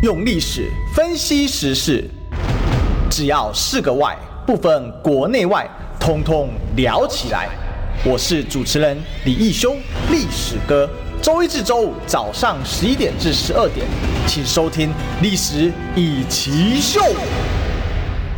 [0.00, 2.04] 用历史分析时事，
[3.10, 7.48] 只要是个“外”，不分国内外，通通聊起来。
[8.04, 9.74] 我是主持人李义修，
[10.08, 10.88] 历史哥。
[11.20, 13.84] 周一至周五早上十一点至十二点，
[14.28, 14.90] 请收听
[15.20, 17.00] 《历史一起秀》。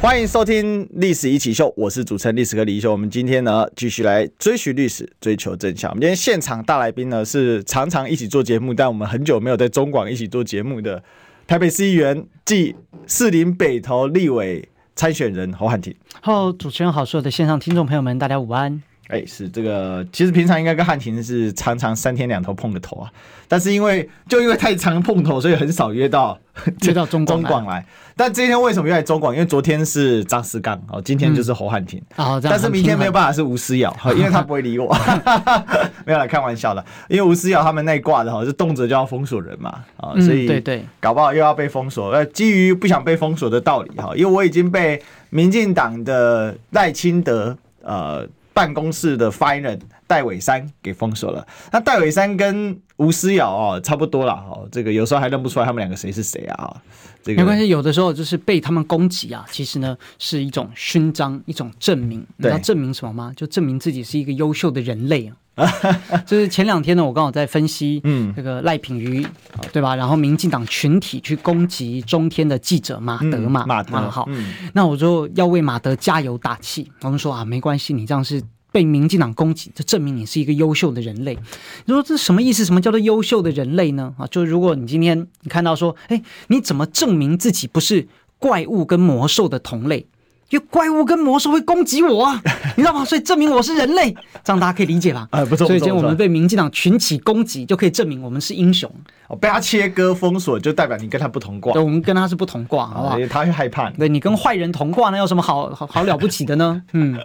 [0.00, 2.90] 欢迎收听《历史一起秀》，我是主持人历史哥李义修。
[2.90, 5.90] 我们今天呢，继续来追寻历史，追求真相。
[5.90, 11.02] 我们今天现场大来宾呢，是常常一起做节目，但我们很久没有在中广一起做节目的
[11.50, 12.76] 台北市议员，暨
[13.08, 15.92] 士林北投立委参选人侯汉廷。
[16.20, 18.80] 好，主持人好，所有的线上听众朋友们，大家午安。
[19.10, 23.10] 哎、欸，是这个，其实平常应该跟汉庭是常常三天两头碰个头啊，
[23.48, 26.38] 但是因为就因为太常碰头，所以很少约到
[26.82, 27.84] 约到中中广来。
[28.16, 29.32] 但今天为什么约来中广？
[29.34, 32.38] 因为昨天是张思刚哦，今天就是侯汉廷啊。
[32.40, 34.94] 但是明天没有办法是吴思瑶，因为他不会理我。
[36.06, 42.10] 没有来开玩笑的，因为吴思瑶他们那挂的哈，是动辄就要封锁人嘛啊，所以对对，搞不好又要被封锁。
[42.10, 48.24] 呃，基于不想被封锁的道理哈，因为我已经被民进党的赖清德呃。
[48.52, 51.46] 办公室的发言人戴伟山给封锁了。
[51.72, 56.82] 那戴伟山跟吴思瑶哦差不多了哦，这个有时候还认不出来他们两个谁是谁啊？
[57.22, 62.26] 这个没关系，有的时候就是被他们攻击啊，其实呢是一种勋章，一种证明。
[62.36, 63.32] 你知道证明什么吗？
[63.36, 65.36] 就证明自己是一个优秀的人类啊。
[66.26, 69.26] 就是前两天呢，我刚好在分析，嗯，这个赖品妤，
[69.72, 69.94] 对吧？
[69.96, 74.28] 然后民进党群体去攻击中天的记者马德嘛，马德好，
[74.72, 76.90] 那我就要为马德加油打气。
[77.02, 81.36] 我们说啊，没关系，你这样是被民进党攻击，这证明你是一个优秀的人类。
[81.84, 82.64] 你说这什么意思？
[82.64, 84.14] 什么叫做优秀的人类呢？
[84.18, 88.06] 啊，就如果你今天你看到说，哎，你怎么证明自己不是
[88.38, 90.06] 怪物跟魔兽的同类？
[90.50, 92.40] 因为怪物跟魔兽会攻击我啊，
[92.76, 93.04] 你知道吗？
[93.04, 94.12] 所以证明我是人类，
[94.44, 95.26] 这样大家可以理解吧？
[95.30, 95.66] 哎，不错。
[95.66, 98.90] 所以今天我们被民进党群起攻击，就可以证明我们是英雄。
[99.28, 101.72] 哦，被他切割封锁，就代表你跟他不同挂。
[101.72, 103.18] 对，我们跟他是不同挂，好不好？
[103.28, 103.96] 他会害怕你。
[103.96, 106.82] 对，你跟坏人同挂，那有什么好好好了不起的呢？
[106.94, 107.16] 嗯，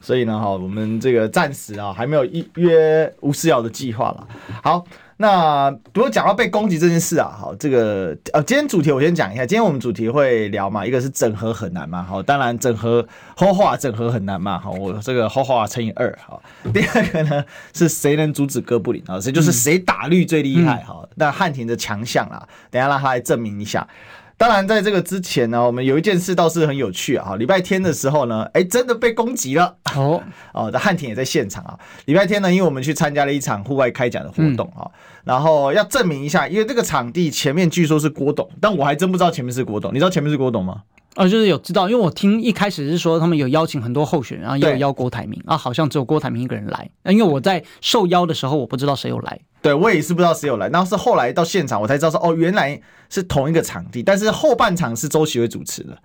[0.00, 4.26] 所以呢，哈，我们这个暂时啊，还没有一约吴思瑶的计划了。
[4.62, 4.84] 好。
[5.20, 9.44] 那如果讲到被攻击这件事啊，好，这个呃，今天主题我先讲一下。
[9.44, 16.42] 今天我们主题会聊嘛，一个是整合很难嘛，好，当然整合后话整合很难嘛，好，我这个后话乘以二，好。
[16.72, 17.44] 第二个呢
[17.74, 19.20] 是谁能阻止哥布林啊？
[19.20, 23.86] 谁就是谁打绿最厉害，好，那汉庭的强项啦，等一下让他来证明一下。
[24.38, 27.36] 当然，在这个之前呢，我们有一件事倒是很有趣啊。
[27.36, 30.22] 礼拜天的时候呢，哎，真的被攻击了哦
[30.54, 30.72] 哦。
[30.80, 31.78] 汉庭也在现场啊。
[32.06, 34.88] 礼拜天呢，因为我们去参加了一场户外开讲的活动啊，
[35.24, 39.92] 然后要证明一下，因为这个场地前面据说是郭董，但我还真不知道前面是郭董。
[39.92, 40.82] 你知道前面是郭董吗？
[41.16, 46.88] 哦，就是有知道，因为我听一开始是说他们有邀请很多候选人，然后也有邀郭台铭啊，好像只有郭台铭一个人来。
[47.04, 49.40] 因为我在受邀的时候，我不知道谁有来。
[49.60, 52.80] 对，我也是不知道谁有来，然后是后来到现场我才知道说，哦，原来
[53.10, 55.98] 是同一个场地，但是后半场是周习伟主持的。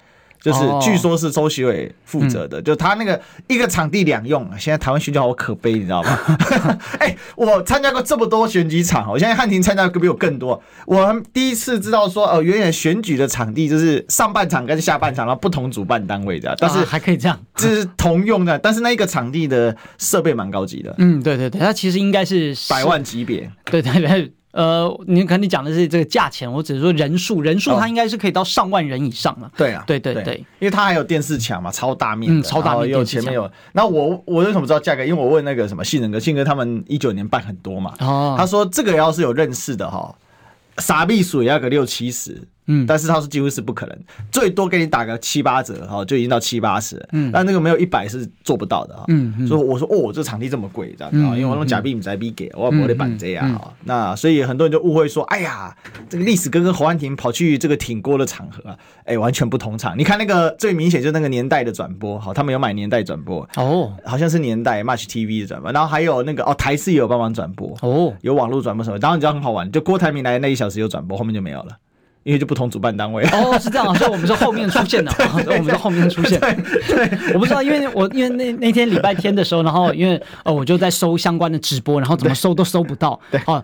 [0.46, 4.48] 就是据说是周习伟负责的，就他那个一个场地两用。
[4.60, 6.38] 现在台湾选举好可悲，你知道吗？
[7.00, 10.62] 哎，我参加过这么多选举场，我现在汉庭参加的比我更多。
[10.86, 18.60] 我第一次知道说，哦，原来选举的场地就是上半场跟下半场，然后不同主办单位的，但是还可以这样，这是同用的。
[18.60, 20.94] 但是那一个场地的设备蛮高级的。
[21.00, 23.52] 嗯，对对对，它其实应该是百万级别。
[23.64, 24.32] 对对对。
[24.56, 29.52] 呃，你可能你讲的是这个价钱，我只是说人数，人数它应该是可以到上万人以上了。
[29.58, 33.52] 对啊，对对对，因为它还有电视墙嘛，超大面，嗯，超大面，有前面有。
[33.74, 35.04] 那我我为什么知道价格？
[35.04, 40.16] 因为我问那个什么信仁哥，信哥他们一九年办很多嘛，哦，他说这个要是有认识的哈，
[40.78, 42.42] 傻避暑也要个六七十。
[42.68, 43.98] 嗯，但是他说几乎是不可能，
[44.32, 47.04] 最多给你打个七八折哈，就已经到七八十。
[47.12, 49.06] 嗯，但那个没有一百是做不到的哈。
[49.08, 53.72] 嗯，所以我说哦，这场地这么贵，这样子啊，因为我用假币你才币给，我我得办这样啊。
[53.84, 55.76] 那所以很多人就误会说，哎呀，
[56.10, 59.98] 这个历史哥跟侯汉廷跑去这个挺锅的场合啊，哎，完全不同场。
[59.98, 71.78] 你看那个最明显就是那个年代的转播，好，他们有买年代转播哦，好像是年代 Match TV 的转播，然后还有那个哦台视也有帮忙转播哦，有网络转播什么，当然你知道很好玩，就郭台铭来那一小时有转播，后面就没有了。
[72.26, 76.42] 因为就不同主办单位哦，是这样，所以我们是后面出现的，对 对对，我们是后面出现。
[77.36, 83.20] 我不知道，因为我因为那那天礼拜天的时候，然后因为呃我就在搜相关的直播，然后怎么搜都搜不到。
[83.30, 83.64] 对，哦。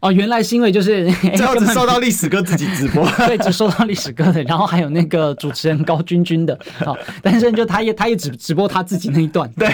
[0.00, 9.68] 哦，原来是因为就是 最后只收到历史哥自己直播， 对，只收到历史哥的，然后还有那个主持人高君君的，好， 但是就他也他也只直播他自己那一段，对。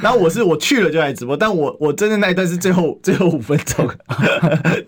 [0.00, 3.88] 然后我是我去了就来直播，但我我真的那一段是最后最后五分钟，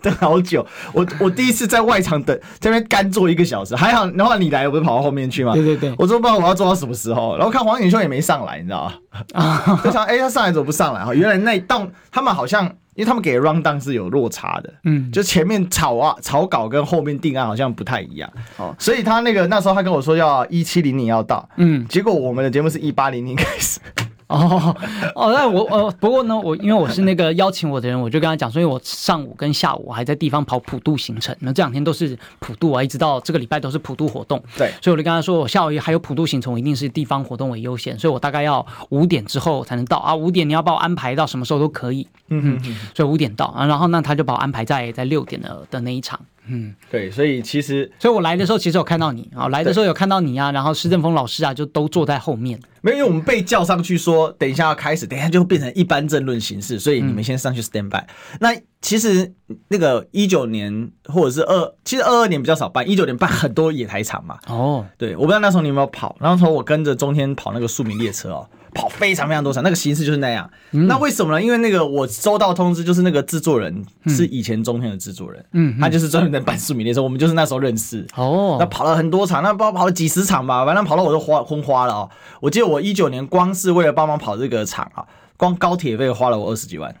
[0.01, 0.65] 等好久。
[0.91, 5.53] 我我第一次在外场等，在那边干坐一个小时，还好，然后你来，我不是跑到后面去吗？
[5.53, 8.93] 对对对，我说不知道我要坐到什么时候，然后看黄景秀也没上来，你知道吗？
[9.33, 11.05] 啊，就想哎，他上来怎么不上来？
[11.05, 12.69] 哈，原来那一档他们好像。
[12.95, 23.79] 因为他们给的 rundown 是有落差的，嗯，就前面草啊草稿跟后面定案好像不太一样，哦，所以他那个那时候他跟我说要一七零零要到，嗯，结果我们的节目是一八零零开始。
[24.27, 24.75] 哦
[25.15, 34.41] 哦，那我呃，不过呢，我因为我是那个邀请我的人，我就跟他讲所以我上午跟下午我还在地方跑普渡行程，那这两天都是普渡啊，一直到这个礼拜都是普渡活动。
[34.57, 40.15] 对，所以我就跟他说，我下午还有普渡行程，我一定是地方活动为优先，所以我大概要五点之后才能到啊。
[40.15, 46.19] 五点你要把我安排到什么时候都可以，嗯嗯，所以五点到啊，然后那他就把我安排在在六点的的那一场。
[46.47, 57.99] 嗯，对，所以其实，所以我来的时候其实有看到你啊，来的时候有看到你啊，然后施正峰老师啊就都坐在后面，没有，因为我们被叫上去说，等一下要开始，等一下就变成一般政论形式，所以你们先上去 stand by。
[57.99, 59.33] 嗯、那其实
[59.69, 64.37] 那个一九年或者是二，其实二二年比较少办，一九年办很多野台场嘛。
[64.47, 68.49] 哦，对，我不知道那时候你有没有跑，然后从我跟着中天跑那个庶民列车哦。
[68.73, 70.49] 跑非常非常多场，那个形式就是那样。
[70.71, 71.41] 嗯、那为什么呢？
[71.41, 78.05] 因为那个我收到通知，就是那个制作人是以前中天的制作人，嗯，他就是专门在办庶民列车，我们就是那时候认识。
[78.15, 82.09] 哦，那跑了很多场，那不知道跑了几十场吧，反正跑到我都花昏花了啊、喔！
[82.41, 85.05] 我记得我一九年光是为了帮忙跑这个场啊，
[85.37, 86.93] 光高铁费花了我二十几万，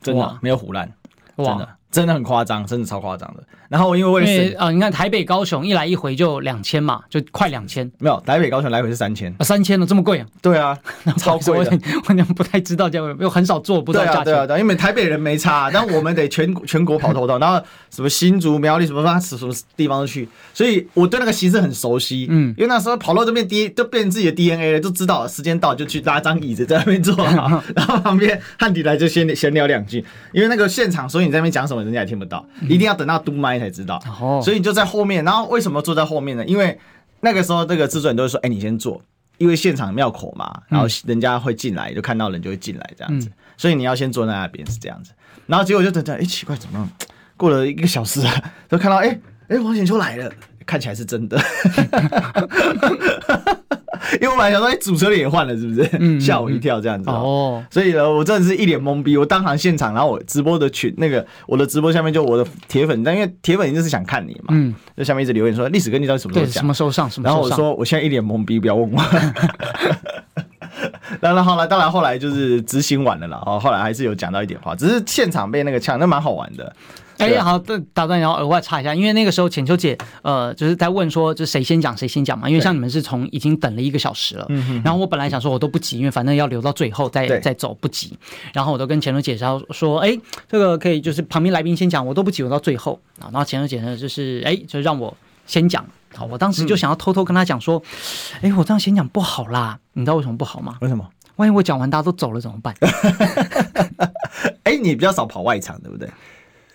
[0.00, 0.92] 真的没有胡乱，
[1.36, 1.68] 真的。
[1.92, 3.44] 真的很夸张，真的超夸张的。
[3.72, 7.90] 然后因为为了啊、呃，你看台北高雄一来一回就两千嘛，就快两千。
[7.98, 10.26] 没有台北高雄来回是三千，啊，三千了这么贵啊？
[10.42, 10.78] 对啊，
[11.16, 11.78] 超贵的。
[12.06, 14.24] 我娘不太知道价位，又很少做，不知道价钱。
[14.24, 17.58] 对啊，对啊，因为台北人没差， 但我们得全全国跑透透，然后
[17.90, 22.26] 什么新竹苗栗什么什么地方都去，所以我对那个形式很熟悉。
[22.30, 31.82] 嗯，因为那时候跑到这边 D 都变成自己的 DNA 了，就知道时间到就去拉张椅子在那边坐， 然后旁边汉迪来就先闲聊两句，因为那个现场，所以你在那边讲什么。
[31.82, 34.02] 人家也听不到，一定要等到嘟麦才知道。
[34.20, 35.24] 哦，所以你就在后面。
[35.24, 36.44] 然后为什么坐在后面呢？
[36.44, 36.78] 因为
[37.20, 39.00] 那个时候这个制作人都会说：“哎，你先坐，
[39.38, 43.30] 因为现场庙口嘛，然后人家会进来，就看到人就会进来这样子。
[43.56, 45.12] 所以你要先坐在那边是这样子。
[45.46, 46.88] 然后结果就等等，哎，奇怪，怎么
[47.36, 49.18] 过了一个小时啊，都看到哎
[49.48, 50.32] 哎王显秋来了，
[50.66, 51.38] 看起来是真的。
[54.20, 55.88] ”因为我本来想说，哎，主持人也换了，是不是？
[55.98, 57.64] 嗯，吓我一跳，这样子哦。
[57.70, 59.16] 所以呢，我真的是一脸懵逼。
[59.16, 66.52] 我当场现场，然后我直播的群，那个我的直播下面就我的铁粉，但因为铁粉一定是想看你嘛，嗯，就下面一直留言说，历史哥你到底什么时候讲？
[66.52, 67.08] 什么时候上？
[67.08, 67.50] 什么时候上？
[67.50, 69.00] 然后我说，我现在一脸懵逼，不要问我。
[71.20, 73.40] 当然后来，当然后来就是执行完了啦。
[73.46, 76.74] 哦，后来还是有讲到一点话，只是现场被那个呛，那蛮好玩的。
[77.22, 82.48] 哎，欸、好，这打断，然后额外插一下，因为那个时候浅秋姐，呃，就是在问说，就谁先讲谁先讲嘛。
[82.48, 88.18] 因为像你们是从已经等了一个小时了，对然后我本来想说，我都不急，因为反正要留到最后再再走，不急。
[88.52, 93.30] 然后我都跟浅秋姐说说，哎，这个可以，就是旁边来宾先讲，我都不急，我到最后啊。
[93.30, 95.16] 然后浅秋姐呢，就是哎，就让我
[95.46, 95.84] 先讲。
[96.14, 97.82] 好，我当时就想要偷偷跟他讲说，
[98.36, 100.76] 哎、嗯，我这样先讲不好啦，你知道为什么不好吗？
[100.80, 101.08] 为什么？
[101.36, 102.74] 万一我讲完大家都走了怎么办？
[104.64, 106.06] 哎，你比较少跑外场，对不对？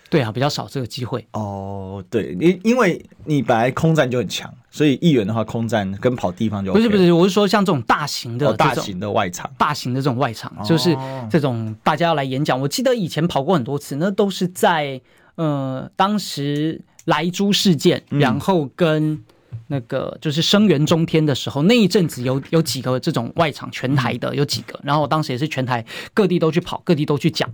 [0.09, 2.04] 对啊，比较少这个机会哦。
[2.09, 10.95] 对，因因为你本来空战就很强，所以议员的话，空战跟跑地方就、OK、不是不是，我是说像这种大型的、哦、大型的外场，大型的这种外场，就是
[11.30, 12.59] 这种大家要来演讲。
[12.59, 15.01] 我记得以前跑过很多次，那都是在
[15.36, 19.21] 呃当时莱猪事件，然后跟
[19.68, 25.83] 那个就是声援中天的时候，嗯、那一阵子有有几个这种外场全台的有几个，然后我当时也是全台
[26.13, 27.50] 各地都去跑，各地都去讲。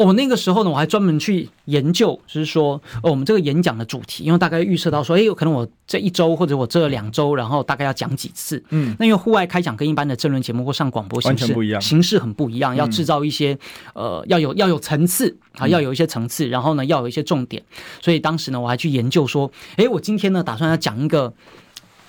[0.00, 8.64] 我、哦、那个时候呢，我还专门去研究，就是说，哦，我们这个演讲的主题，因为大概预测到说，哎，有可能我这一周或者我这两周，然后大概要讲几次。
[8.70, 13.52] 嗯，那因为户外开讲跟一般的政论节目或上广播形式不一样，形式很不一样，要制造一些、
[13.92, 17.62] 嗯、呃，要有要有层次啊，要有一些层次，然后呢，要有一些重点。
[18.00, 21.30] 所以当时呢，我还去研究说，哎，我今天呢，打算要讲一个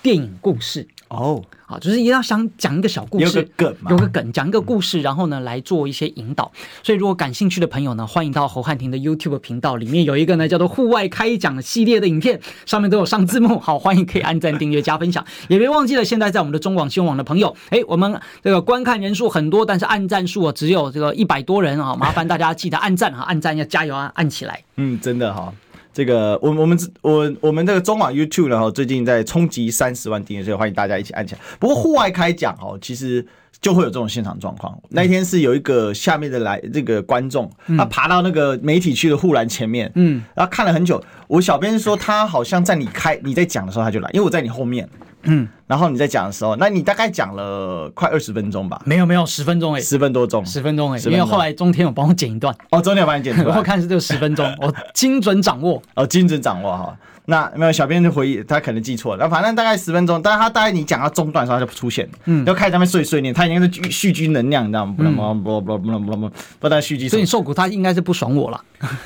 [0.00, 0.88] 电影故事。
[1.12, 6.50] 哦，好，就是一定要想讲一个小故事，有个梗，有个梗，讲一个故事，然后呢，来做一些引导。
[6.82, 13.58] 所以，如果感兴趣的朋友呢，欢迎到侯汉廷的 YouTube 频道里面有一个呢叫做“户外开讲”系列的影片，上面都有上字幕。
[13.58, 16.02] 好，欢迎可以按赞、订阅、加分享，也别忘记了。
[16.02, 24.64] 现在在我们的中广新闻网的朋友，哎，我们这个观看人数很多，但是按赞数啊只有这个一百多人啊，麻烦大家记得按赞啊，按赞要加油啊，按起来。
[24.76, 25.52] 嗯，真的哈。
[25.92, 31.40] 这个我我们我我们这个中网 YouTube 然后，最近在冲击三十万订阅，所以欢迎大家一起按起来。
[31.58, 33.24] 不过户外开讲哦，其实
[33.60, 34.76] 就会有这种现场状况。
[34.88, 41.02] 那一天是有一个下面的来这个观众，他爬到那个媒体区的护栏前面，嗯，然后看了很久。
[41.28, 44.88] 我小编说他好像在你开你在讲的时候他就来，因为我在你后面，
[45.24, 45.48] 嗯。
[45.66, 48.80] 然后你在讲的时候，那你大概讲了快二十分钟吧？
[48.84, 52.54] 没有没有，十分钟哎，十分多钟，十分钟哎，因为后来中天有帮我剪一段。
[52.70, 55.82] 哦，中天有帮你剪，我看是这个十分钟，我精准掌握。
[55.94, 56.96] 哦，精准掌握哈。
[57.26, 59.20] 那没有小编就回忆，他可能记错了。
[59.20, 64.94] 然后反正大概十分钟，但是他大概你讲到中段的时候他就出现，嗯，就开始在那边碎碎念，他应该是蓄积能量，你知道吗？
[64.96, 67.08] 不能不不不不不不不但蓄积。
[67.08, 68.60] 所以你受苦，他应该是不爽我了，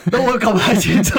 [0.04, 1.18] 那我搞不太清楚。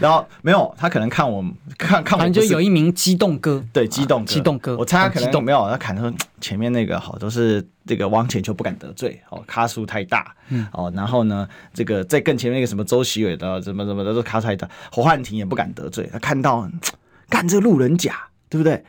[0.00, 1.42] 然后没有，他可能看我
[1.78, 6.12] 看看我，反正就有一名激动哥，对，激动激动哥，我猜他可能没有，他可能说
[6.44, 7.66] 前面那个好都是。
[7.86, 16.66] 这个汪浅秋不敢得罪哦，咖数太大，嗯哦，然后呢，这个在更前面那个什么周锡玮的怎么怎么的都咖数太大，侯汉廷也不敢得罪，他看到
[17.28, 18.16] 干这个路人甲，
[18.48, 18.82] 对不对？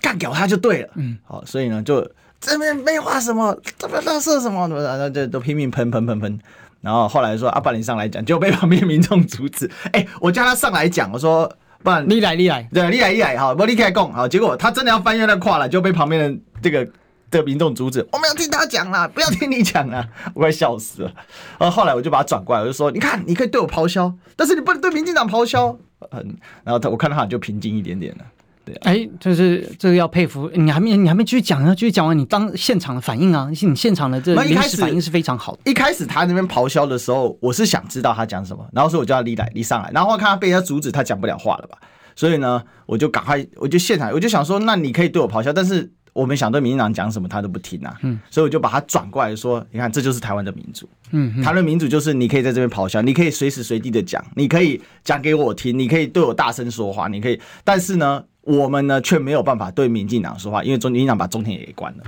[0.00, 2.10] 干掉他就对了，嗯，好，所以呢，就
[2.40, 6.40] 这边没话什么，这边那是什么，然后就都拼命喷喷喷喷，
[6.80, 16.90] 然后后来说阿巴林上来讲，就被旁边民众阻止，哎，我叫他上来讲，我说不然你来你来，对，你来你来，好，不你来讲，好，结果他真的要翻越那跨了，就被旁边的这个。
[17.30, 21.12] 这个民众阻止，我们要听他讲啦，不要听你讲啦， 我快笑死了。
[21.58, 25.76] 然后后来我就把他转过来，我就说：“你看，你可以对我咆哮，但是你不能对民进党咆哮。
[26.12, 28.24] ”嗯，然后他我看到他就平静一点点了。
[28.64, 35.70] 对，哎，就是这个要佩服你，还没你还没继续讲呢，继续讲完你当现场的反应啊，你现场的这临时反应是非常好的。
[35.70, 41.76] 一开始他那边咆哮的时候，我是想知道他讲什么，然后说我叫他离来离上来，然后我看他被人家阻止，他讲不了话了吧，
[42.16, 45.92] 所以呢，我就赶快我就现场我就想说，那你可以对我咆哮，但是。
[46.14, 62.04] 我们想对民进党讲什么，他都不听啊，嗯，所以我就把他转过来说，你看，这就是台湾的民主，嗯，台湾的民主就是你可以在这边咆哮，你可以随时随地的讲，你可以讲给我听，你可以对我大声说话，你可以，但是呢，我们呢却没有办法对民进党说话，因为中民进党把中天也给关了。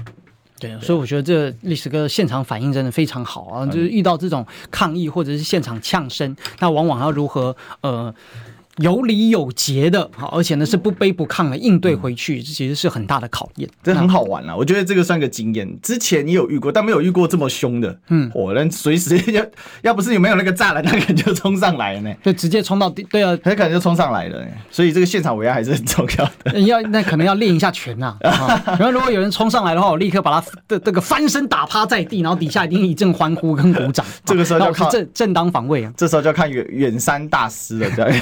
[0.58, 8.14] 对，所以我觉得这历史哥现场反应真的非常好啊，就是遇到这种抗议或者是现场呛声，那往往要如何呃。
[8.78, 14.54] 有理有节的，好，而且呢是不卑不亢的应对回去，这其实是很大的考验，这很好玩啊！
[14.54, 15.66] 我觉得这个算个经验。
[15.82, 17.98] 之前你有遇过，但没有遇过这么凶的。
[18.08, 19.44] 嗯，我能随时要，
[19.82, 22.14] 要不是有没有那个栅栏，他可能就冲上来了呢。
[22.22, 24.46] 就直接冲到，对啊，他可能就冲上来了。
[24.70, 26.60] 所以这个现场围压还是很重要的。
[26.66, 28.16] 要那可能要练一下拳 呐。
[28.20, 34.04] 然后如果有人冲上来的话，我立刻把他的这个翻身打趴在地，然后底下一定一阵欢呼跟鼓掌。
[34.24, 35.92] 这个时候就要靠正正当防卫啊。
[35.96, 38.20] 这时候就要看远远山大师了，这样。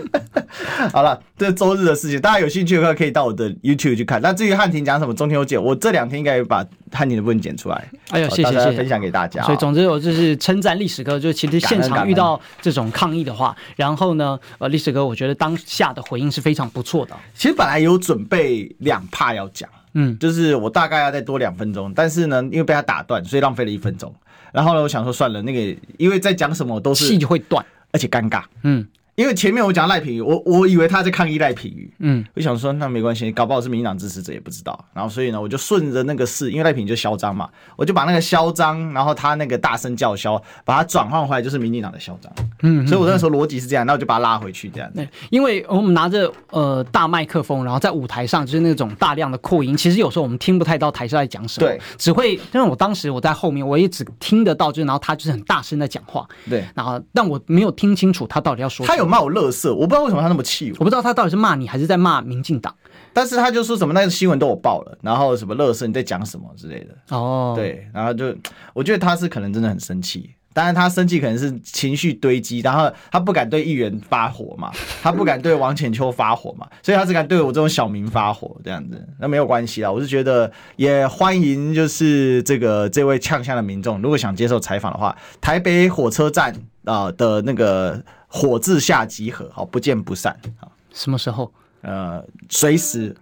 [0.92, 4.20] 好了，这周日的事情，大家有兴趣的话可以到我的 YouTube 去看。
[4.20, 7.88] 那至于汉庭讲什么中天有剪，我这两天应该有把汉庭的部分剪出来。
[8.10, 9.42] 哎呦，谢谢谢谢，分享给大家。
[9.44, 17.16] 所以总之我就是称赞历史哥，就其实现场遇到这种抗议的话，然后呢，呃，历史哥我觉得当下的回应是非常不错的。
[17.34, 24.14] 其实本来有准备两 part 要讲，嗯，就是我大概要再多两分钟，但是呢，因为被他打断，所以浪费了一分钟。
[24.52, 28.86] 然后呢，我想说算了，那个因为在讲什么都是气会断，而且尴尬，嗯。
[29.14, 44.90] 因为前面我讲赖品妤，我我以为他在抗议赖品妤，嗯，我想说那没关系，搞不好是民进党支持者也不知道，然后所以呢，我就顺着那个事，因为赖品妤就嚣张嘛，我就把那个嚣张，然后他那个大声叫嚣，把它转换回来就是民进党的嚣张，嗯，所以我那时候逻辑是这样，那我就把它拉回去这样。
[44.94, 59.74] 对，因为我们拿着呃大麦克风，然后在舞台上就是那种大量的扩音，其实有时候我们听不太到台下在讲什么，对，只会因为我当时我在后面，我也只听得到，就是然后他就是很大声的讲话，对，然后但我没有听清楚他到底要说什么，他有骂我乐色。
[59.74, 62.74] 我不知道为什么他那么气我，我不知道他到底是骂你还是在骂民进党，
[63.12, 68.34] 但是他就说什么那个新闻都有报了，然后什么乐色你在讲什么之类的哦，对，然后就
[68.72, 74.70] 我觉得他是可能真的很生气，当然他生气可能是情绪堆积，然后他不敢对议员发火嘛，
[75.02, 86.54] 他不敢对王浅秋发火嘛，所以他只敢对我这种小民发火这样子，那没有关系啦，我是觉得也欢迎就是这个这位呛声的民众，如果想接受采访的话，台北火车站
[86.84, 88.02] 啊的那个。
[88.34, 90.34] 火字下集合，好，不见不散。
[90.58, 91.52] 好，什么时候？
[91.82, 93.14] 呃，随时。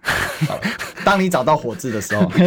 [1.03, 2.31] 当你找到火字的时候。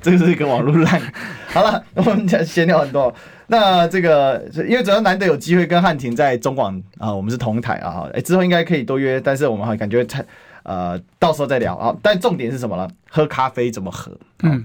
[0.00, 1.02] 这个是一个网络烂。
[1.48, 3.12] 好了，我们讲闲聊很多。
[3.48, 8.08] 那这个，因为主要难得有机会跟汉庭在中广啊，我们是同台啊。
[8.14, 10.24] 哎，之后应该可以多约，但是我们好感觉太
[10.62, 11.96] 呃，到时候再聊啊。
[12.00, 12.88] 但重点是什么呢？
[13.10, 14.12] 喝咖啡怎么喝？
[14.44, 14.64] 嗯，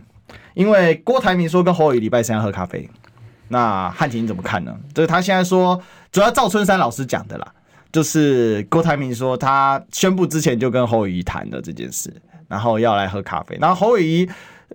[0.53, 2.87] 因为郭台铭说跟侯友宜礼拜三要喝咖啡。
[3.53, 4.75] 那汉庭怎么看呢？
[4.95, 5.79] 就是他现在说，
[6.11, 7.47] 主要赵春山老师讲的啦，
[7.91, 12.11] 就是郭台铭说他宣布之前就跟侯友谊谈的这件事，
[12.47, 13.55] 然后要来喝咖啡。
[13.61, 14.27] 然后侯友谊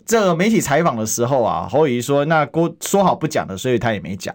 [0.07, 4.33] 这个媒体采访的时候啊，侯友谊说那郭说好不讲的，所以他也没讲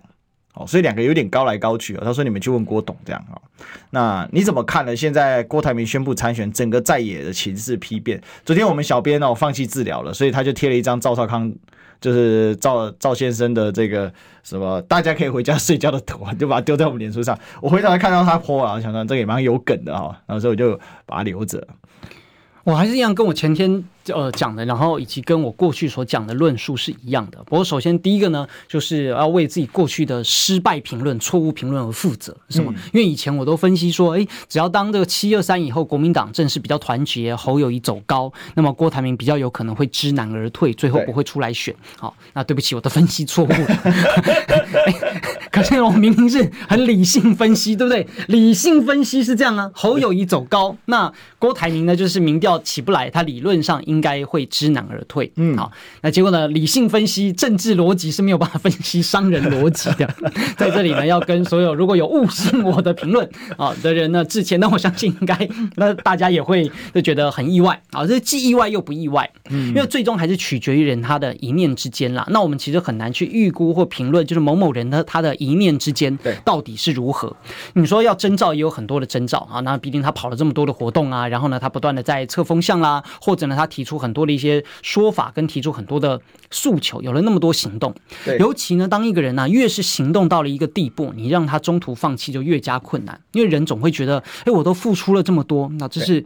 [0.53, 2.01] 哦，所以两个有点高来高去哦。
[2.03, 3.41] 他说你们去问郭董这样哈。
[3.89, 4.95] 那你怎么看呢？
[4.95, 8.22] 现在郭台铭宣布参选，整个在野的情势丕变。
[8.45, 11.51] 昨天我们小编哦放弃治疗了，所以他就贴了一张赵少康，
[12.00, 17.38] 就是赵赵先生的这个什么，大家可以回家睡觉的图，就把它丢在我们脸书上。
[17.62, 21.67] 我回头还看到他 po 啊，我想说这个也蛮有梗的哈，然后所以我就把它留着。
[22.63, 23.83] 我还是一样跟我前天。
[24.07, 27.38] 呃，讲的，然后以及跟我过去所讲的论述是一样的。
[27.45, 32.74] 不过，首先第一个呢，就是要为自己过去的失败评论、错误评论而负责，是吗？
[32.75, 41.74] 嗯、因为以前我都分析说，哎，只要当这个七二三以后，国民党正式比较团结，侯友谊走高，那么郭台铭比较有可能会知难而退，最后不会出来选。
[41.98, 43.57] 好，那对不起，我的分析错误了。
[45.51, 48.07] 可是我明明是很理性分析，对不对？
[48.27, 55.71] 理性分析是这样啊，侯友谊走高，那郭台铭呢，就是民调起不来，他理论上应该会知难而退，嗯，好，
[56.01, 56.47] 那结果呢？
[56.47, 60.07] 理性分析、政治逻辑是没有办法分析商人逻辑的。
[60.57, 64.59] 在这里呢，要跟所有如果有误信我的评论 啊的人呢致歉。
[64.59, 72.25] 那我相信应该，那大家也会就觉得很意外啊，这既意外又不意外，嗯，因为最终还是取决于人他的一念之间啦。
[72.29, 77.35] 那我们其实很难去预估或评论，就是某某人的他的一念之间到底是如何。
[77.73, 84.23] 你说要征兆，也有很多的征兆啊，那毕竟他跑了这么多的活动啊，然后呢，他不断的在测风向啦，或者呢，他提出很多。
[84.23, 87.93] 的一些说法跟提出很多的诉求，有了那么多行动，
[88.39, 96.23] 尤其呢，当一个人呢、啊、越是行动到了一个地步，你让他中途放弃就越加困难，因为人总会觉得，哎，我都付出了这么多，那这是，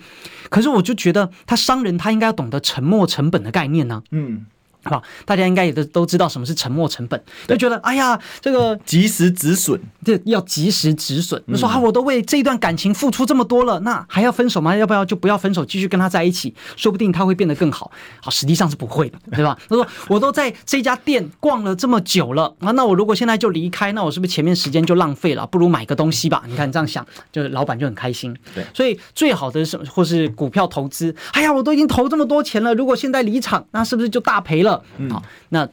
[0.49, 4.45] 可是我就觉得他商人他应该要懂得沉没成本的概念呢、啊，嗯。
[4.87, 11.41] 好，大家应该也都都知道什么是沉没成本，就觉得哎呀，这个 及时止损，这要及时止损。
[11.45, 14.75] 你说啊，我都为这一段感情付出这么多了，那还要分手吗？
[14.75, 17.91] 要不要就不要分手，继续跟他在一起，说不定他会变得更好。
[18.21, 19.57] 好，实际上是不会的，对吧？
[19.69, 25.45] 他说我都在这家店逛了这么久了啊，那我如果现在就离开，那我是不是前面时间就浪费了？
[25.47, 26.43] 不如买个东西吧。
[26.47, 28.35] 你看这样想，就是老板就很开心。
[28.53, 29.77] 对，所以最好的是？
[29.87, 31.15] 或是股票投资？
[31.31, 34.76] 哎呀，我都已经投这么多钱了，如果现在离场，那是不是就大赔了？
[35.09, 35.67] 好，那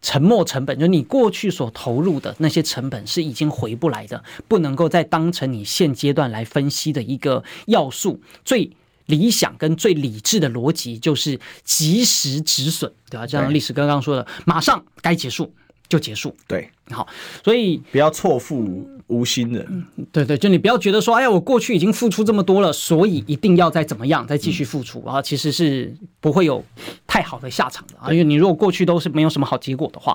[0.00, 8.20] 沉没成本，就是你过去所投入的那些成本是已经回不来的，不能够再当成你现阶段来分析的一个要素。
[8.44, 8.70] 最
[9.06, 13.26] 理想跟最理智的逻辑就是及时止损，对吧？
[13.26, 15.52] 就像历史刚刚说的，马上该结束
[15.88, 16.36] 就结束。
[16.46, 17.06] 对，好，
[17.44, 18.88] 所以不要错付。
[19.08, 25.90] 无心人，对对，就你不要觉得说，哎呀，我过去已经付出这么多了，所以一定要再怎么样，再继续付出啊，其实是
[26.20, 26.62] 不会有
[27.06, 28.12] 太好的下场的啊。
[28.12, 30.14] 因为你如果过去都是没有什么好结果的话，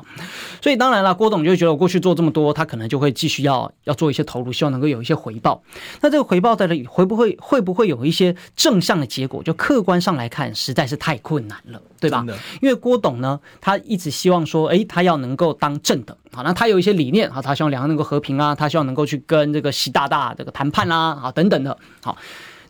[0.62, 5.64] 所以当然了，郭董就觉得我过去做这么多，他可能就会继续要要做一些投入，希望能够有一些回报。
[6.02, 9.42] 那这个回报在这里会不会会不会有一些正向的结果？
[9.42, 12.24] 就客观上来看，实在是太困难了，对吧？
[12.62, 16.16] 因为郭董呢，他一直希望说，哎，他要能够当正的。
[16.34, 21.78] 好，那他有一些理念啊，他希望两岸能够和平啊，他希望能够去跟这个习大大这个谈判啦，啊等等的。
[22.02, 22.18] 好，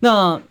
[0.02, 0.42] 那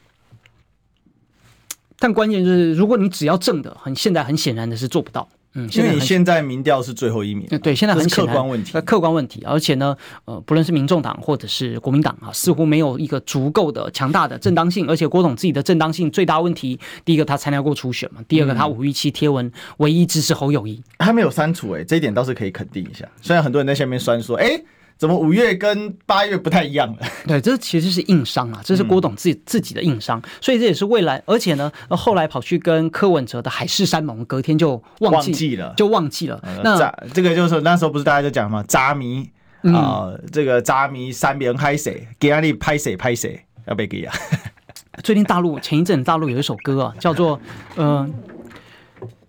[1.98, 5.28] 但关键就是，如果你只要正的，很现在很显然的是做不到。
[5.54, 24.62] 嗯，因为你现在民调是最后一名，对，现在很客观问题，客观问题，而且呢，呃，不论是民众党或者是国民党啊，似乎没有一个足够的强大的正当性，而且郭董自己的正当性最大问题，第一个他参加过初选嘛，第二个他五一期贴文唯一支持侯友谊，他没有删除，哎，这一点倒是可以肯定一下，虽然很多人在下面酸说，哎。
[24.98, 26.98] 怎么五月跟八月不太一样了？
[27.26, 31.22] 对，这其实是硬伤啊，这是郭董自己、嗯、自己的硬伤，所以这也是未来。
[31.26, 36.40] 而且呢，后来跑去跟柯文哲的海誓山盟，隔天就忘记，了，就忘记了。
[36.44, 39.28] 嗯、那这个就是那时候不是大家就讲嘛，渣迷
[39.64, 44.14] 啊、呃，这个渣迷三边拍谁，给阿力拍谁拍谁，要不要给啊？
[45.02, 47.40] 最近大陆前一阵大陆有一首歌啊，叫做
[47.76, 47.86] 嗯。
[47.86, 48.10] 呃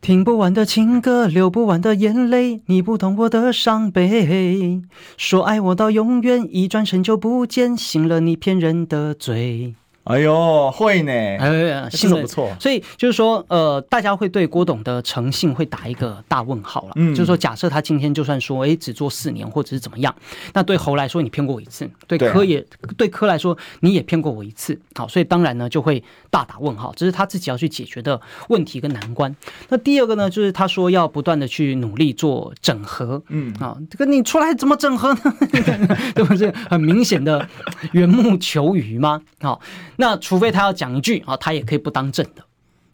[0.04, 4.82] 听不完的情歌，流不完的眼泪，你不懂我的伤悲。
[5.16, 9.76] 说爱我到永远，一转身就不见，信了你骗人的嘴。
[10.04, 12.54] 哎呦，会呢，哎呀，信得不错。
[12.60, 16.92] 所以就是说，呃，大家会对郭董的诚信会打一个大问号了。
[16.98, 20.14] 嗯，就是说，假设他今天就算说，哎，只做四年或者是怎么样，
[20.54, 22.66] 那对侯来说你骗过我一次，对柯也
[22.98, 24.78] 对柯来说你也骗过我一次。
[24.96, 29.34] 好，所以当然呢就会大打问号，这是他自己要去解决的问题跟难关。
[29.70, 33.24] 那第二个呢，就是他说要不断的去努力做整合。
[33.30, 35.36] 嗯，啊，这个你出来怎么整合呢？
[36.14, 37.48] 这不是很明显的
[37.94, 39.22] 缘木求鱼吗？
[39.40, 39.62] 好。
[39.98, 42.44] 那除非他要讲一句啊，他也可以不当正的，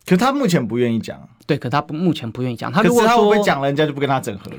[0.06, 1.28] 可他目前不愿意讲。
[1.46, 2.72] 对，可他不目前不愿意讲。
[2.72, 4.58] 他如果他会不会讲了，人家就不跟他整合了？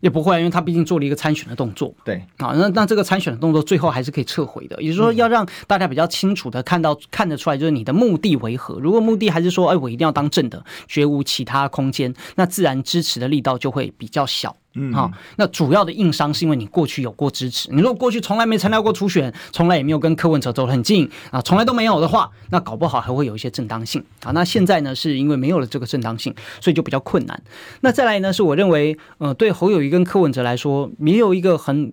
[0.00, 1.94] 也不会，因为他毕竟做了一个参选的动作。
[2.04, 4.76] 对啊，那那这个参选的动作最后还是可以撤回的。
[4.82, 8.78] 也就是说，要让大家比较清楚的看到、看得出来，就是你的目的为何。
[8.80, 14.54] 如果目的还是说，哎，我一定要当正的，绝无其他空间，那自然支持的力道就会比较小。
[14.76, 17.70] 嗯，好，那主要的硬伤是因为你过去有过支持。
[17.70, 24.32] 你如果过去从来没参加过初选，从来也没有跟柯文哲走得很近啊，从来都没有的话，那搞不好还会有一些正当性啊。
[24.32, 27.40] 那现在呢，是因为没有了这个正当性，所以就比较困难。
[27.82, 31.92] 那再来呢，是我认为，呃，对侯友谊跟柯文哲来说，没有一个很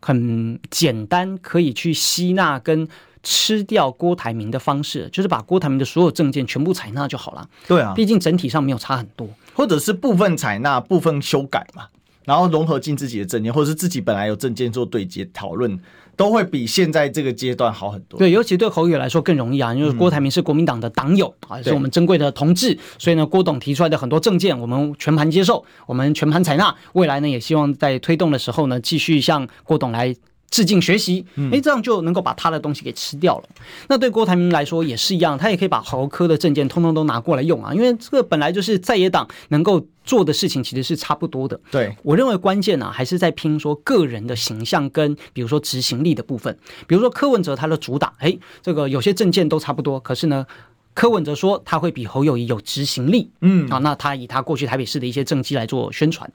[0.00, 2.86] 很简单可以去吸纳跟
[3.24, 7.48] 吃掉郭台铭的方式，就是把郭台铭的所有证件全部采纳就好了。
[7.66, 11.88] 对啊，毕竟整体上没有差很多，或者是部分采纳，部分修改嘛。
[12.24, 15.78] 然后融合进自己的证件，或者是自己本来有证件做对接讨论，
[16.16, 18.18] 都会比现在这个阶段好很多。
[18.18, 26.74] 对，尤其对侯友来说更容易啊，因为郭台铭是国民党的党友啊，也是我们珍贵的同志，所以呢，郭董提出来的很多证件，我们全盘接受，我们全盘采纳。
[26.92, 30.14] 未来呢，也希望在推动的时候呢，继续向郭董来。
[30.50, 33.44] 致敬学习，哎，这样就能够把他的东西给吃掉了。
[33.88, 41.60] 那对郭台铭来说也是一样，他也可以把豪科的证件通通都拿过来用啊，因为这个本来就是在野党能够做的事情，其实是差不多的。
[41.70, 46.58] 对，我认为关键呢、啊，还是在拼说个人的形象跟比如说执行力的部分。
[46.86, 50.46] 比如说柯文哲他的主打，哎，这个有些证件都差不多，可是呢。
[50.92, 56.30] 柯文哲说他会比侯友谊有执行力，嗯，啊，那他以他过去台北市的一些政绩来做宣传。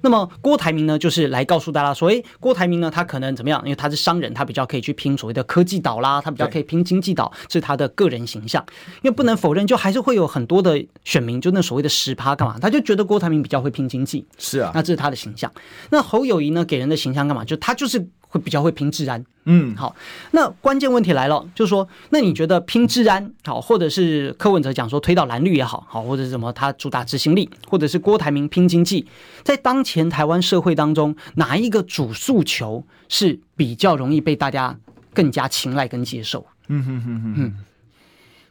[0.00, 3.60] 那么郭台铭呢，就是来告诉大家说，诶，郭台铭呢，他可能怎么样？
[3.64, 8.64] 因为他是商人，他比较可以去拼所谓的科技岛啦，他比较可以拼经济岛，是他的个人形象。
[9.02, 12.58] 因为不能否认，就还是会有很多的选民，就那所谓的十趴干嘛？
[12.58, 15.52] 他就觉得郭台铭比较会拼经济，是啊，那这是他的形象。
[15.90, 17.44] 那侯友宜呢，给人的形象干嘛？
[17.44, 18.08] 就他就是。
[18.28, 19.96] 会比较会拼治安，嗯，好，
[20.32, 29.06] 那关键问题来了，就是说，那你觉得拼治安好，或者是柯文哲讲说推倒蓝绿也好，好，或者是什么他主打执行力，或者是郭台铭拼经济，
[29.42, 34.78] 在当前台湾社会当中，哪一个主诉求是比较容易被大家
[35.14, 36.46] 更加青睐跟接受？
[36.68, 37.54] 嗯哼哼哼，嗯。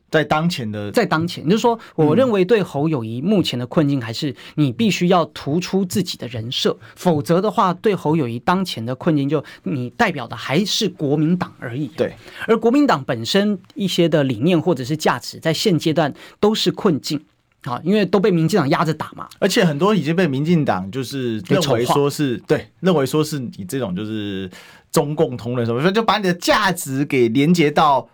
[0.09, 11.87] 在当前的，在当前，就是说，我认为对侯友谊目前的困境，还是你必须要突出自己的人设，否则的话，对侯友谊当前的困境，就你代表的还是国民党而已。
[11.89, 12.15] 对，
[12.47, 17.21] 而国民党本身一些的理念或者是价值，在现阶段都是困境
[17.63, 24.49] 啊，因为都被民进党压着打嘛，而且很多已经被民进党就是认为说是对，认为说是你这种就是
[24.89, 28.07] 中共同仁什么，所以就把你的价值给连接到。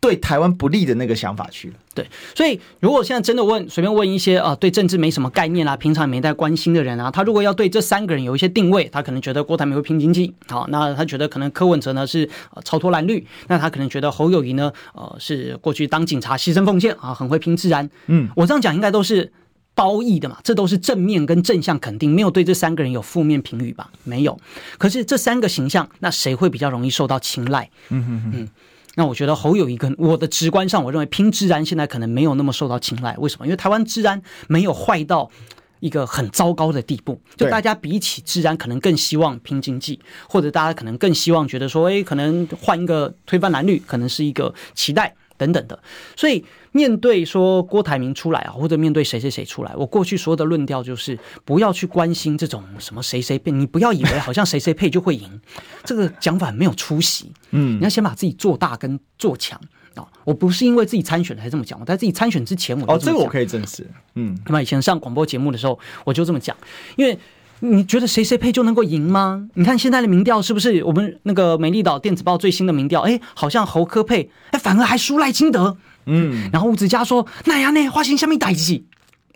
[0.00, 1.74] 对台湾不利的那个想法去了。
[1.94, 12.26] 对，所以如果现在真的问，随便问一些啊，对政治没什么概念啊，平常也没太关心的人啊，他如果要对这三个人有一些定位，他可能觉得郭台铭会拼经济，好，那他觉得可能柯文哲呢是
[12.64, 17.90] 超脱蓝绿，那他可能觉得侯友宜呢，呃，是过去当警察牺牲奉献啊，很会拼治安。
[18.06, 19.30] 嗯，我这样讲应该都是
[19.74, 23.90] 褒义的嘛，这都是正面跟正向肯定，没有对这三个人有负面评语吧？
[24.04, 24.38] 没有。
[24.78, 27.68] 可是这三个形象，那谁会比较容易受到青睐？
[27.90, 28.32] 嗯哼哼。
[28.34, 28.48] 嗯
[28.96, 33.14] 那我觉得侯友谊跟我的直观上，我认为拼治安现在可能没有那么受到青睐。
[33.18, 33.46] 为什么？
[33.46, 35.30] 因为台湾治安没有坏到
[35.78, 45.14] 一个很糟糕的地步，就大家比起治安，可能更希望拼经济，或者大家可能更希望觉得说，哎，可能换一个推翻蓝绿，可能是一个期待。
[45.40, 45.82] 等等的，
[46.14, 55.40] 所以面对说郭台铭出来啊，或者面对谁谁谁出来，我过去说的论调就是不要去关心这种什么谁谁配，你不要以为好像谁谁配就会赢，
[55.82, 57.32] 这个讲法没有出息。
[57.52, 59.58] 嗯，你要先把自己做大跟做强
[59.94, 60.06] 啊！
[60.24, 62.92] 我不是因为自己参选才这么讲，我在自己参选之前我。
[62.92, 63.86] 哦，这个我可以证实。
[64.16, 66.54] 嗯，那么以前上广播节目的时候我就这么讲，
[66.96, 67.18] 因为。
[67.60, 69.46] 你觉得谁谁配就能够赢吗？
[69.54, 73.02] 你看现在的民调是不是我们那个美丽岛电子报最新的民调？
[73.02, 75.76] 哎，好像侯科配，哎，反而还输赖清德。
[76.06, 78.82] 嗯，然后吴子嘉说：“那呀，那花心下面代志。”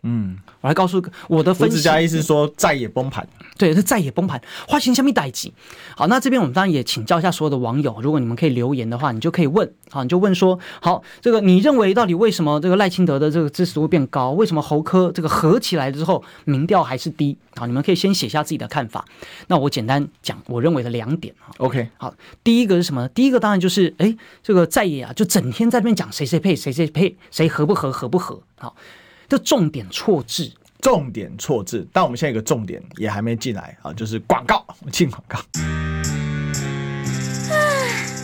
[0.05, 1.89] 嗯，我来告诉我的分析。
[2.03, 3.27] 意思说再也崩盘。
[3.57, 5.51] 对，是再也崩盘，花心下面代志。
[5.97, 14.33] 好，那这边我们当然也请教一下所有的网友，如果你们可以留言的话，你就可以问，好，你就问说，好，这个你认为到底为什么这个赖清德的这个支持度变高？
[14.33, 17.39] 为什么侯科这个合起来之后民调还是低？
[17.55, 19.05] 好，你们可以先写下自己的看法。
[19.47, 21.55] 那我简单讲我认为的两点啊。
[21.59, 22.13] OK，好，
[22.43, 23.09] 第一个是什么？
[23.09, 28.43] 第一个当然就是，哎，这个在野啊，就整天在这边讲谁谁配，谁谁配，谁合不合，合不合？
[28.59, 28.75] 好。
[29.35, 31.85] 这重点错置，重点错置。
[31.93, 35.41] 但我们现在有个重点也还没进来啊，就是广告，进广告。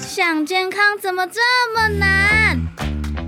[0.06, 1.40] 想健康怎么这
[1.74, 2.56] 么难？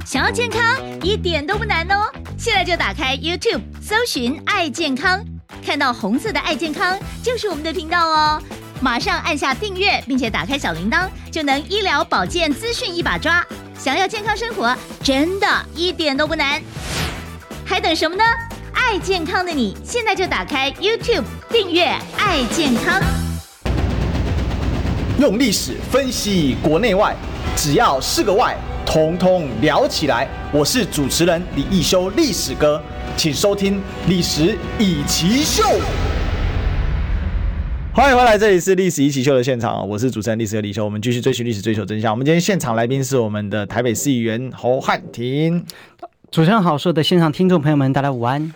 [0.06, 0.62] 想要健康
[1.02, 2.08] 一点都不难哦！
[2.38, 5.20] 现在就打开 YouTube，搜寻“爱健康”，
[5.66, 8.40] 看到红色的“爱健康”就是我们的频道哦。
[8.80, 13.44] 马上按下订阅，并且打开小铃铛，就能医疗保健资讯一把抓。
[13.76, 16.62] 想要健康生活，真的一点都不难。
[17.64, 18.22] 还等什么呢？
[18.74, 21.84] 爱健康的你，现在就打开 YouTube 订阅
[22.18, 23.00] “爱健康”，
[25.18, 27.14] 用历史分析国内外，
[27.56, 30.28] 只要是个“外”，统统聊起来。
[30.52, 32.82] 我是主持人李一修，历史哥，
[33.16, 35.62] 请收听《历史以奇秀》。
[37.94, 42.12] 欢迎回来，这里是历史一起秀的现场，我是主持人历史的李修，我们继续追寻历史，追求真相。
[42.12, 45.64] 我们今天现场来宾是我们的台北市议员侯汉廷。
[46.32, 48.54] 主持人好，所有的现场听众朋友们，大家午安。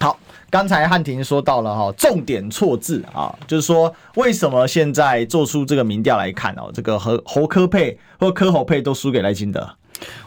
[0.00, 9.68] 好，刚才汉庭说到了哈，重点错字啊，就是说为什么现在做出这个民调来看哦，这个和侯科配或科侯佩都输给赖清德。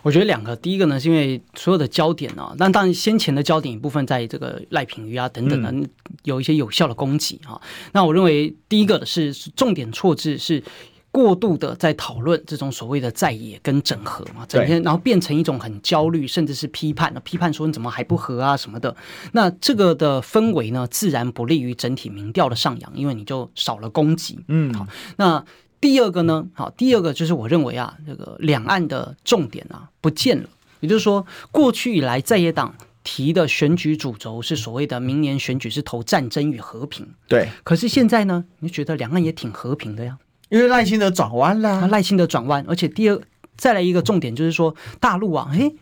[0.04, 5.90] 我觉得两个，第一个呢，是因为所有的焦点呢、啊，那当然先前的焦点一部分在这个赖品瑜啊等等的，
[6.24, 7.60] 有一些有效的攻击啊。
[7.94, 10.64] 那我认为第一个的是重点错字是
[11.12, 18.96] 过度的在讨论这种所谓的在野跟整合嘛，整天然后变成一种很焦虑，甚至是批判，批判说你怎么还不和啊什么的。
[19.32, 24.40] 那这个的氛围呢，自然不利于整体民调的上扬，因为你就少了攻击。
[24.48, 25.46] 嗯，好，那。
[25.82, 30.50] 第二个呢，好，第二个就是我认为啊，这个两岸的重点啊不见了。
[30.82, 37.08] 也就是说，过去以来在野党提的选举主轴是所谓的明年选举是投战争与和平。
[37.30, 37.48] 对。
[37.64, 40.18] 可是现在呢，你觉得两岸也挺和平的呀？
[40.50, 41.88] 因为赖清德转弯了。
[41.88, 43.22] 赖清德转弯，而且第二
[43.56, 45.76] 再来一个重点就是说，大陆啊，诶，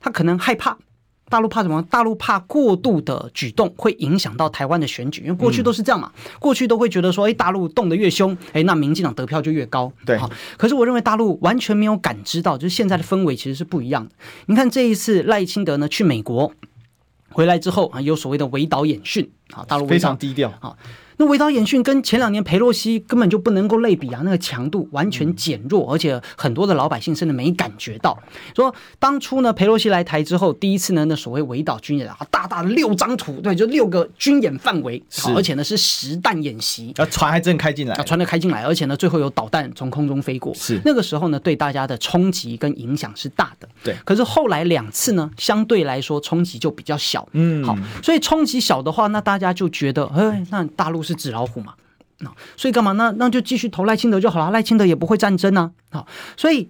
[0.00, 0.78] 他可能害怕。
[1.28, 1.80] 大陆怕什么？
[1.82, 6.10] 大陆怕过度的举动会影响到台湾的选举，因为过去都是这样嘛。
[6.16, 9.92] 嗯、过去都会觉得说，哎，大陆动得越凶，哎，那民进党得票就越高。
[10.04, 10.28] 对，好。
[10.56, 14.10] 可是我认为大陆完全没有感知到，就是现在的氛围其实是不一样的。
[14.46, 16.52] 你看这一次赖清德呢去美国
[17.28, 20.76] 回来之后啊，有所谓的围岛演训啊，大陆非常低调啊。
[21.20, 28.18] 那围岛演训跟前两年裴洛西根本就不能够类比啊，那个强度完全减弱，而且很多的老百姓甚至没感觉到。
[28.56, 40.80] 说当初呢，裴洛西来台之后，第一次呢，那所谓围岛军演啊，大大的六张图，对，就六个军演范围，好，而且呢是实弹演习，啊，船还真开进来，啊，船都开进来，而且呢最后有导弹从空中飞过，是。
[40.86, 43.94] 那个时候呢对大家的冲击跟影响是大的，对。
[44.06, 51.74] 可是后来两次呢，相对来说冲击就比较小，嗯，好，所以冲击小的话，那大家就觉得，哎，那大陆是纸老虎嘛。
[52.54, 52.92] 所以干嘛？
[52.92, 55.70] 那那就继续投赖清德就好了，赖清德也不会战争啊。
[55.90, 56.68] 好，所以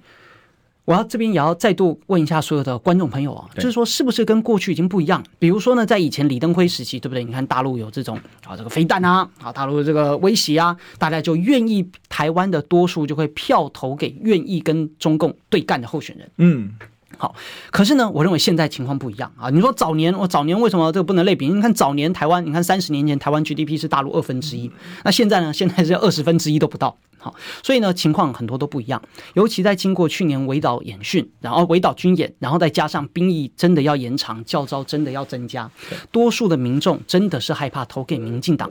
[0.84, 5.20] 我要这边也要再度问一下所有的观众朋友啊，就是说是不是跟过去已经不一样？
[5.40, 7.24] 比如说呢，在以前李登辉时期，对不对？
[7.24, 16.30] 你看大陆有这种啊这个飞弹啊，啊大陆的这个威胁啊，大家就愿意台湾的多数就会票投给愿意跟中共对干的候选人。
[16.36, 16.74] 嗯。
[17.20, 17.34] 好，
[17.70, 19.50] 可是呢，我认为现在情况不一样啊。
[19.50, 21.50] 你说早年，我早年为什么这个不能类比？
[21.50, 24.70] 你看早年台湾，你看三十年前台湾 GDP 是大陆二分之一，
[25.04, 25.52] 那现在呢？
[25.52, 26.96] 现在是二十分之一都不到。
[27.18, 29.02] 好，所以呢，情况很多都不一样。
[29.34, 35.70] 尤其在经过去年围岛演训，然后围岛军演，然后再加上兵役真的要延长，教招真的要增加，
[36.10, 38.70] 多数的民众真的是害怕投给民进党。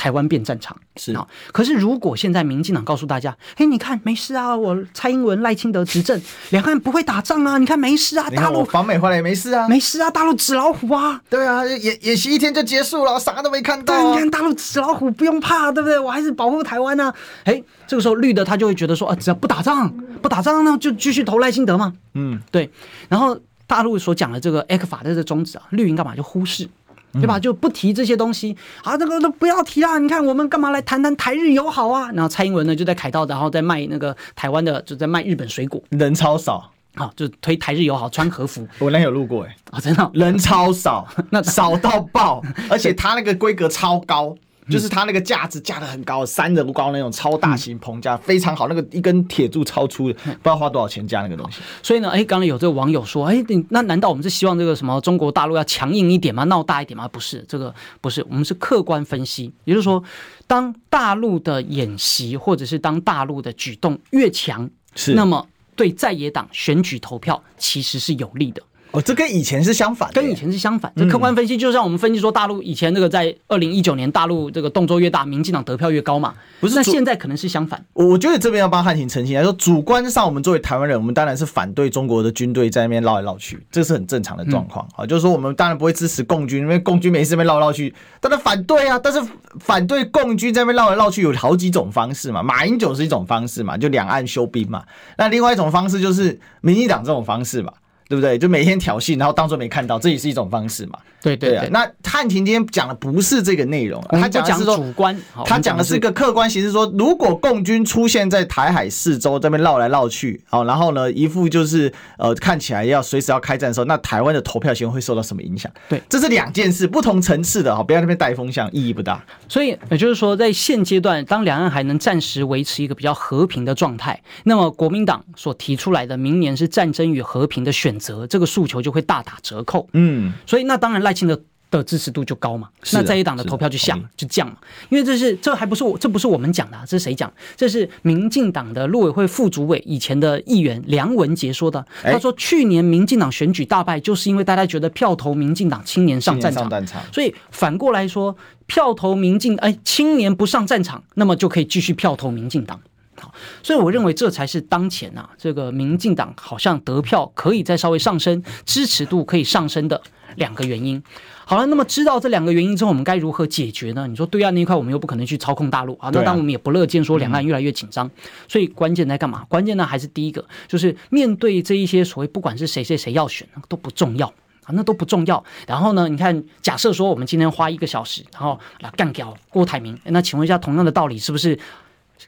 [0.00, 15.98] 台湾变战场是啊，可是如果现在民进党告诉大家，嘿，你看没事啊，我蔡英文赖清德执政， 两岸不会打仗啊，你看没事啊，大陆访美回来也没事啊，没事啊，大陆纸老虎啊，对啊，演演习一天就结束了，啥都没看到啊，对，你看大陆纸老虎不用怕，对不对？
[15.98, 17.12] 我还是保护台湾呢。
[17.44, 21.92] 哎，这个时候绿的他就会觉得说，啊，只要不打仗，不打仗呢，就继续投赖清德嘛。
[22.14, 22.70] 嗯，对。
[23.10, 26.66] 然后大陆所讲的这个 ECFA 的这个宗旨啊，绿营干嘛就忽视。
[27.14, 27.38] 对吧？
[27.38, 29.98] 就不提这些东西啊，这个都不要提啊！
[29.98, 32.10] 你看我们干嘛来谈谈台日友好啊？
[32.12, 38.66] 然后蔡英文呢就在凯道，然后在卖那个台湾的，就在卖日本水果，人超少啊，就推台日友好，穿和服。
[38.78, 44.36] 我那有路过哎，啊，真的人超少， 那少到爆， 而且他那个规格超高。
[44.70, 48.68] 就是它那个架子架的很高，三人高那种超大型棚架，非常好。
[48.68, 51.60] 那个一根铁柱超粗的，不知道花多少钱架那个东西。
[51.82, 56.44] 所以呢，哎，刚才有这个网友说，哎，那难道我们是希望这个什么中国大陆要强硬一点吗？
[56.44, 57.08] 闹大一点吗？
[57.08, 59.52] 不是，这个不是，我们是客观分析。
[59.64, 60.02] 也就是说，
[60.46, 68.62] 当大陆的演习或者是当大陆的举动越强，是那么对在野党选举投票其实是有利的。
[68.92, 70.92] 哦，这跟以前是相反的，跟以前是相反。
[70.96, 76.34] 这客观分析，就像我们分析说，大陆以前这个在二零一九年，大陆这个动作越大，民进党得票越高嘛。
[76.58, 77.84] 不是，那现在可能是相反。
[77.92, 85.06] 我觉得这边要帮汉廷澄清来说，主观上我们作为台湾人，我们当然是反对中国的军队在那边绕来绕去，这是很正常的状况啊。
[85.06, 88.98] 就是说，我们当然不会支持共军，因为共军没事在那边绕来绕去，当然反对啊。
[88.98, 89.22] 但是
[89.60, 94.82] 反对共军在那边绕来绕去有好几种方式嘛，马英九是一种方式嘛，就两岸休兵嘛。
[95.16, 97.72] 那另外一种方式就是民进党这种方式嘛。
[98.10, 98.36] 对不对？
[98.36, 100.98] 就每天挑衅，然后当作没看到，这也是一种方式嘛。
[101.22, 101.68] 对对。
[101.70, 115.70] 那汉庭今天讲的不是这个内容，他讲的是说主观，他讲的是一个客观形式，说如果共军出现在台海四周这边绕来绕去，好，然后呢，一副就是呃看起来要随时要开战的时候，那台湾的投票行为会受到什么影响？
[115.88, 119.24] 对，这是两件事，不同层次的哈，不要那边带风向，意义不大。
[119.48, 128.80] 所以也就是说，在现阶段，当两岸还能暂时维持一个比较和平的状态，那么国民党所提出来的明年是战争与和平的选择，这个诉求。
[128.80, 131.38] 就会大打折扣，嗯，所以那当然赖清德
[131.70, 134.56] 的支持度就高嘛，那在野党的投票就下就降嘛，
[134.88, 137.30] 因为这是这还不是我这不是我们讲的，啊，这是谁讲？
[137.56, 141.84] 这是民进党的陆委会副主委以前的议员梁文杰说的。
[142.02, 146.70] 他说去年民进党选举大败，就是因为大家觉得票投民进党青年上战场，
[147.12, 148.34] 所以反过来说，
[148.66, 152.80] 票投民进哎青年不上战场，那么就可以继续票投民进党。
[153.20, 160.00] 好，所以我认为这才是当前啊这个民进党好像得票可以再稍微上升，支持度可以上升的
[160.36, 161.02] 两个原因。
[161.44, 164.06] 好了，那么知道这两个原因之后，我们该如何解决呢？
[164.06, 166.08] 你说对岸那一块，我们又不可能去操控大陆啊。
[166.12, 168.08] 那当我们也不乐见说两岸越来越紧张，
[168.46, 169.44] 所以关键在干嘛？
[169.48, 174.28] 关键呢还是第一个，就是面对这一些所谓不管是谁谁谁要选，都不重要
[174.64, 175.42] 啊，那都不重要。
[175.66, 181.58] 然后呢，你看，假设说我们今天花一个小时，然后来干掉郭台铭，那请问一下，同样的道理是不是？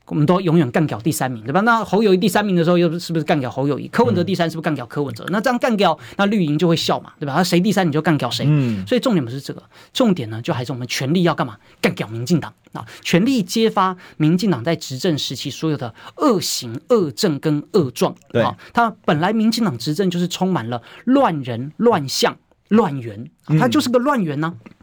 [0.06, 1.60] 我们都永远干掉第三名，对吧？
[1.60, 3.88] 那侯友谊第三名的时候，又是不是干掉侯友谊？
[3.88, 5.24] 柯文哲第三是不是干掉柯文哲？
[5.28, 7.34] 那这样干掉，那绿营就会笑嘛，对吧？
[7.34, 8.46] 那谁第三你就干掉谁。
[8.48, 11.56] 嗯，所以重点不是这个，重点呢就还是我们全力要干嘛？
[11.80, 12.86] 干掉民进党啊！
[13.02, 18.14] 全力揭发民进党在执政时期所有的恶行、恶政跟恶状。
[18.30, 22.36] 对啊，他本来民进党执政就是充满了乱人、乱象、
[22.68, 24.80] 乱源，他就是个乱源呢、啊。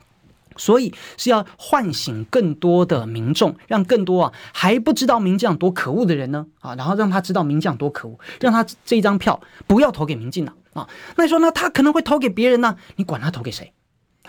[0.59, 10.87] 所以是要唤醒更多的民众，让更多啊还不知道名将多可恶的人呢啊，然后让他知道名将多可恶，让他这一张票不要投给民进党啊。
[11.15, 11.49] 那你说那？
[11.51, 12.75] 他可能会投给别人呢？
[12.97, 13.73] 你管他投给谁？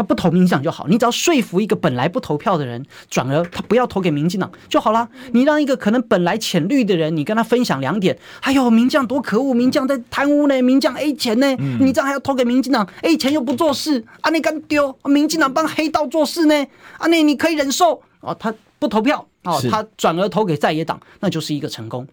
[0.01, 5.07] 他不投民进党就好，你只要说服一个本来不投票的人，转而他不要投给民进党就好了。
[5.33, 14.97] 你让一个可能本来浅绿的人，你跟他分享两点，哎呦，民进党多可恶，民进党在贪污呢，民进党 A 钱呢，你这样还要投给民进党？A 钱又不做事，啊，你敢丢？
[15.05, 16.55] 民进党帮黑道做事呢？
[16.97, 18.35] 啊，那你可以忍受啊？
[18.41, 22.09] 他不投票啊，他转而投给在野党，那就是一个成功。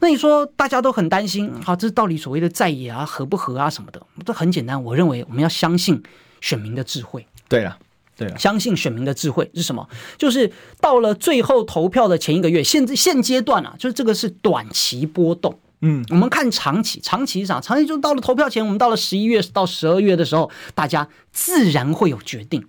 [0.00, 4.02] 那你说大家都很担心，好，这是到底所谓的在野啊，合不合啊什么的？
[4.26, 6.02] 这很简单，我认为我们要相信。
[6.42, 7.78] 选民的智慧，对了，
[8.14, 9.88] 对啊，相信选民的智慧是什么？
[10.18, 15.58] 就是到了最后投票的前一个月，现现阶段啊，就是这个是短期波动。
[15.80, 17.46] 嗯，我们看长期，长期？
[17.46, 22.64] 长期就到了投票前，我们到了十一月到十二月的时候，大家自然会有决定。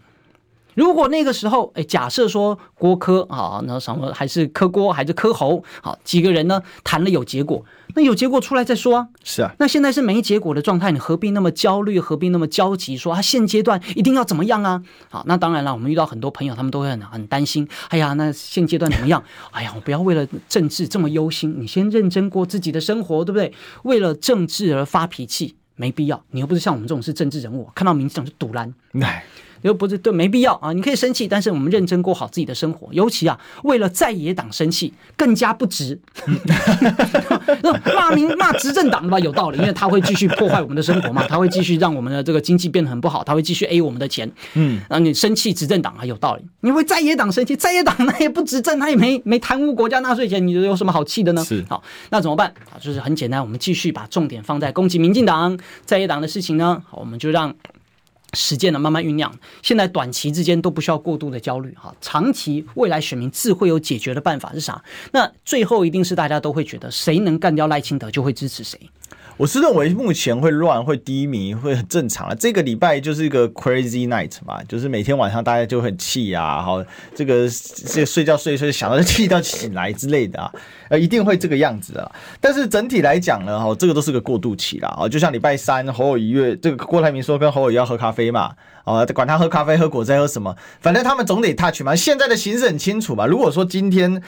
[0.76, 7.64] 如果那个时候，哎，假设说郭柯啊，那什么还是柯郭还是柯侯，好几个人呢谈了有结果，
[7.96, 9.08] 那有结果出来再说啊。
[9.24, 12.98] 是啊，那现在是没结果的状态，你何必那么焦虑，何必那么焦急？
[12.98, 14.82] 说啊现阶段一定要怎么样啊？
[15.10, 17.68] 好，那当然了，我们遇到很多朋友，他们都会很很担心。
[17.90, 19.24] 哎呀，那现阶段怎么样？
[19.52, 23.54] 哎呀，我不要为了政治这么忧心，你先认真过自己的生活，对不对？
[23.84, 26.24] 为了政治而发脾气，没必要。
[26.32, 28.74] 你又不是像我们这种是政治人物，看到民进党就赌烂。
[29.02, 29.24] 哎。
[29.64, 30.72] 又不是对，没必要啊！
[30.72, 32.88] 你可以生气，但是我们认真过好自己的生活。
[32.92, 36.00] 尤其啊，为了在野党生气，更加不值。
[37.96, 44.32] 骂民骂执政党吧，有道理，因为他会继续破坏我们的生活嘛，他会继续让我们的这个经济变得很不好，他会继续 A 我们的钱。
[44.54, 46.44] 嗯，然后你生气执政党啊，有道理。
[46.62, 51.44] 你会在野党生气，在野党那也不执政，他也没没贪污国家纳税钱，你有什么好气的呢？
[51.44, 52.76] 是好，那怎么办啊？
[52.80, 56.82] 就是很简单，我们继续把重点放在攻击民进党在野党的事情呢。
[56.90, 57.54] 好，我们就让。
[58.34, 59.34] 时间呢，慢慢酝酿。
[59.62, 64.84] 现在短期之间都不需要过度的焦虑哈，长期未来选民自会有解决的办法是啥？
[65.12, 68.80] 那最后一定是大家都会觉得谁能干掉赖清德就会支持谁。
[69.36, 72.36] 我是认为目前会乱、会低迷、会很正常啊。
[72.40, 76.84] 这个礼拜就是一个 crazy night 嘛，就是每天晚上大家就很气啊，好，
[77.16, 77.50] 这个
[77.88, 80.52] 这睡觉睡一睡想到就气到醒来之类的啊，
[80.90, 82.12] 呃，一定会这个样子啊。
[82.40, 84.90] 但是整体来讲呢，哈，这个都是个过渡期啦。
[84.90, 88.52] 啊，就像礼拜三侯友宜约这个郭台铭说跟侯友要喝咖啡嘛，
[88.84, 91.96] 啊，管他喝咖啡、喝果汁、喝什么，反正他们总得 touch 嘛。
[91.96, 93.26] 现在的形势很清楚嘛。
[93.26, 94.22] 如果说今天。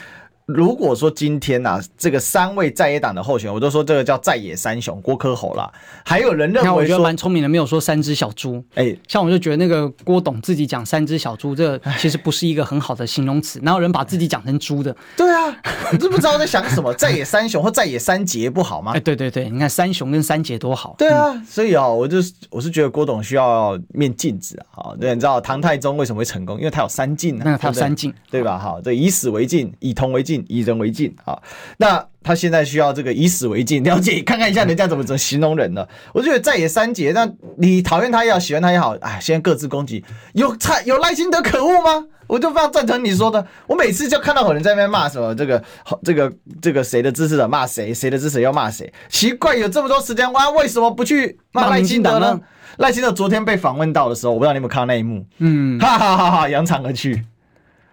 [0.46, 5.68] 如果说今天呐、啊，这个三位在野党的候选人，我都说这个叫在野三雄，郭科侯啦。
[6.04, 8.62] 还有人认为说，我觉得蛮聪明的，没有说三只小猪。
[8.76, 13.58] 哎、欸，像我就觉得那个郭董自己讲三只小猪，这个其实不是一个很好的形容词。
[13.64, 14.96] 哪有人把自己讲成猪的？
[15.16, 15.52] 对啊，
[15.90, 16.94] 你知不知道在想什么？
[16.94, 18.92] 在野三雄或在野三杰不好吗？
[18.94, 20.94] 哎，对对对，你看三雄跟三杰多好。
[20.96, 24.94] 对啊，嗯、所以啊，我就是我是觉得郭董需要面镜子啊。
[25.00, 26.56] 对，你知道唐太宗为什么会成功？
[26.58, 27.42] 因为他有三镜啊。
[27.44, 28.56] 那他有三镜，对吧？
[28.56, 31.14] 好，对，以史为镜，以铜为镜，以人为镜。
[31.24, 31.38] 啊，
[31.76, 35.88] 那他现在需要这个以史为镜，了解看看一下人家怎么怎么形容人的。
[36.12, 42.06] 我觉得在野三杰，那你讨厌他也好，喜欢他也好，哎，先各自攻击，有蔡有赖清德可恶吗？
[42.26, 43.46] 我就非常赞成你说的。
[43.68, 45.62] 我每次就看到有人在那边骂什么这个
[46.02, 52.40] 这个这个谁的支持者骂谁，谁的支持要骂谁，奇怪，有这么多时间，哇，为什么不去骂赖清德呢？
[52.78, 57.24] 赖清德昨天被访问到的时候，我不知道你有没有看到那一幕，嗯，哈哈哈哈，扬长而去，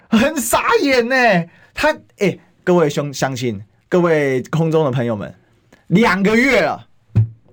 [0.10, 1.15] 很傻眼呢。
[1.73, 2.27] 他哎。
[2.27, 5.36] 欸各位兄相信，各位空中的朋友们，
[5.88, 6.88] 两个月了，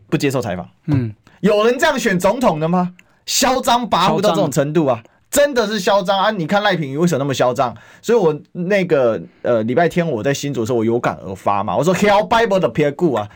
[0.09, 0.71] 不接受采访。
[0.87, 2.95] 嗯，有人这样选总统的吗？
[3.27, 5.03] 嚣张跋扈到这种程度啊，
[5.33, 6.31] 真的是嚣张啊！
[6.31, 7.77] 你看赖品妤为什么那么嚣张？
[8.01, 13.29] 所以我那个呃礼拜天我在新竹的时候，我有感而发嘛，我说嚣拜不的撇骨啊，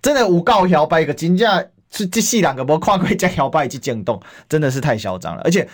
[0.00, 4.18] 真的无告嚣拜个金价是这细两个波跨过加嚣拜去震动，
[4.48, 5.68] 真的是太嚣张了，而且。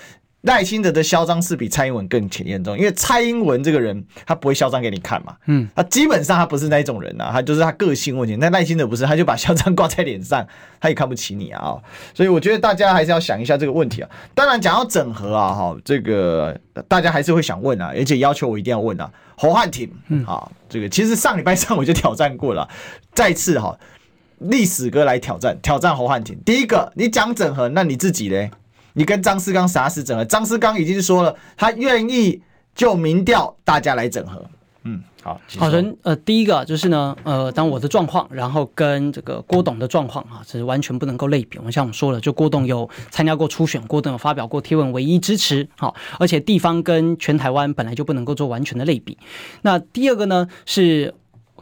[0.45, 8.37] 赖清德的嚣张是比蔡英文更严重，因为蔡英文这个人他不会嚣张给你看嘛，嗯，他基本上他不是那一种人啊，他就是他个性问题。
[8.37, 10.47] 那赖清德不是，他就把嚣张挂在脸上，
[10.79, 11.83] 他也看不起你啊、哦，
[12.13, 14.11] 所以我觉得大家还是要想一下这个问题啊。
[14.35, 19.11] 当然讲到整合啊，哈，这个大家还是会想问啊，而且要求我一定要问啊。
[19.37, 22.69] 侯汉廷，嗯，好，这个其实上礼拜上我就挑战过了，
[23.15, 23.77] 再次哈，
[24.39, 26.39] 历史哥来挑战，挑战侯汉廷。
[26.45, 28.51] 第一个，你讲整合，那你自己嘞？
[28.95, 30.25] 你跟张斯纲啥时整合？
[30.25, 32.41] 张斯纲已经说了，他愿意
[32.75, 34.43] 就民调大家来整合。
[34.85, 41.57] 嗯，好，好人呃，第一个就是呢，呃，当我的状况，然后跟这个郭董的状况啊，这是完全不能够类比。
[41.59, 45.67] 我们像我们说了，就郭董有参加过初选，郭董有发表过贴文，唯一支持。
[45.77, 49.17] 好，而且地方跟全台湾本来就不能够做完全的类比。
[49.63, 51.15] 那第二个呢，是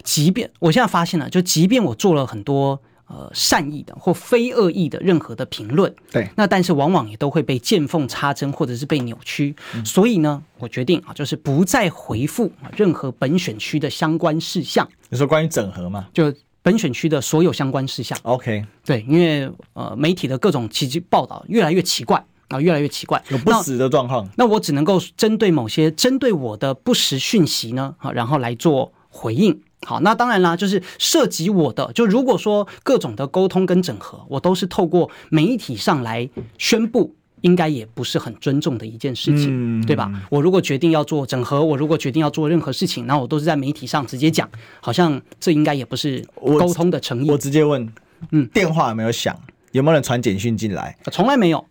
[0.02, 2.82] 即便我现在发现了，就即便我做了很多。
[3.14, 14.88] 呃，善意的或非恶意的任何的评论，对，那但是往往也都会被见缝插针或者是被扭曲，嗯、所以呢，我决定啊，就是不再回复任何本选区的相关事项。
[15.10, 16.08] 你说关于整合嘛？
[16.14, 16.32] 就
[16.62, 18.18] 本选区的所有相关事项。
[18.22, 24.26] OK，对，因为呃，媒体的各种奇迹报道越来越奇怪啊，越来越奇怪，有不实的状况。
[24.38, 29.60] 那我只能够针对某些针对我的不实讯息呢，啊，然后来做回应。
[29.84, 40.10] 好，那当然啦，就是涉及我的，就如果说各种的沟通跟整合，我都是透过媒体上来宣布，应该也不是很尊重的一件事情，嗯、对吧？
[40.30, 44.48] 我如果决定要做整合，我如果决定要做任何事情，那我都是在媒体上直接讲，
[44.80, 47.28] 好像这应该也不是沟通的诚意。
[47.28, 47.92] 我，我直接问，
[48.30, 49.36] 嗯，电话有没有响？
[49.72, 50.96] 有没有人传简讯进来？
[51.10, 51.64] 从来没有，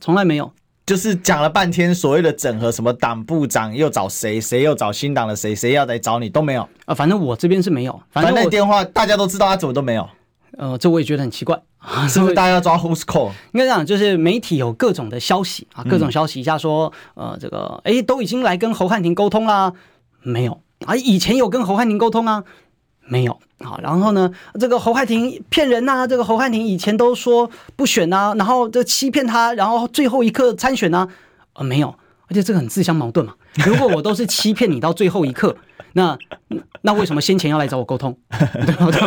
[0.00, 0.52] 从来没有。
[0.86, 6.94] 就是讲了半天所谓的整合，什么党部长又找谁，谁又找新党的谁，谁要来找你都没有啊。
[6.94, 10.08] 反正我这边是没有，反正那电话大家都知道，他怎么都没有。
[10.56, 11.60] 呃，这我也觉得很奇怪，
[12.08, 13.30] 是不是大家要抓 who's call？
[13.52, 19.72] 应该这样，就是媒体有各种的消息啊，各种消息一下说，呃，这个哎都已经来跟侯汉廷沟通啦，
[20.22, 20.94] 没有啊？
[20.94, 22.44] 以前有跟侯汉廷沟通啊，
[23.08, 23.38] 没有。
[23.60, 24.30] 好，然后呢，
[24.60, 31.08] 这个侯汉廷骗人呐、啊，这个侯汉廷以前都说不选呐、啊，然后这欺骗他，然后最后一刻参选呐、啊，
[31.54, 31.88] 呃，没有，
[32.28, 33.32] 而且这个很自相矛盾嘛。
[33.64, 35.56] 如果我都是欺骗你到最后一刻，
[35.94, 36.18] 那
[36.82, 38.14] 那为什么先前要来找我沟通？
[38.38, 39.00] 对不对？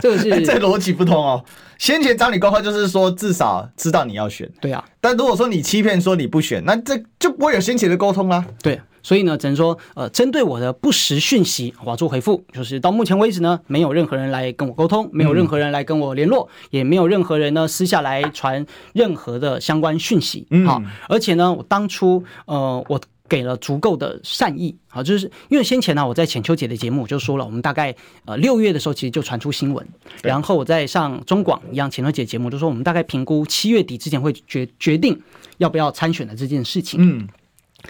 [0.00, 1.44] 这个是、欸、这逻辑不通哦。
[1.76, 4.82] 先前找你沟通就是说至少知道你要选，对啊。
[5.02, 8.42] 但如果说你欺骗说你不选，那这就不会有先前的沟通啦。
[8.62, 8.80] 对。
[9.04, 12.42] 所以呢，只能说，呃，针对我的不实讯息，我要做回复。
[12.52, 20.46] 就是到目前为止呢，没有任何人来跟我沟通，没有任何人来跟我联络，嗯、也没有任何人呢私下来传任何的相关讯息。
[20.66, 22.98] 好、嗯，而且呢，我当初，呃，我
[23.28, 27.94] 给了足够的善意，好，就是因为先前呢，我在浅秋姐的节目就说了，我们大概
[28.24, 29.86] 呃六月的时候其实就传出新闻，
[30.22, 35.20] 然后我在上中广一样浅秋姐节目就说，我们大概评估七月底之前会决决定
[35.58, 36.98] 要不要参选的这件事情。
[37.02, 37.28] 嗯。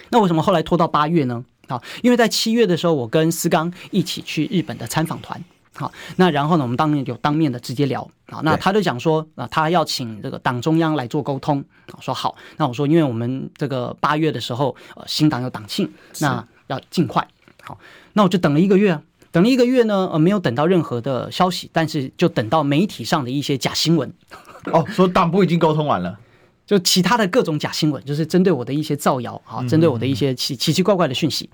[0.09, 1.43] 那为什么后来拖到八月呢？
[1.67, 5.43] 啊，因为在七月的时候，我跟思刚一起去日本的参访团，
[5.73, 17.27] 好，那然后呢，我们当面有当面的直接聊，好，那他就讲说，啊，他要请这个党中央来做沟通，啊，说好，那我说，因为我们这个八月的时候，呃，新党有党庆，那要尽快，
[17.63, 17.79] 好，
[18.13, 18.99] 那我就等了一个月，
[19.31, 24.13] 等了一个月呢，呃，没有等到任何的消息，但是就等到媒体上的一些假新闻，
[24.71, 26.19] 哦，说党部已经沟通完了。
[26.65, 31.49] 就其他的各种假新闻，就是针对我的一些造谣啊，针对我的一些奇奇奇怪怪的讯息，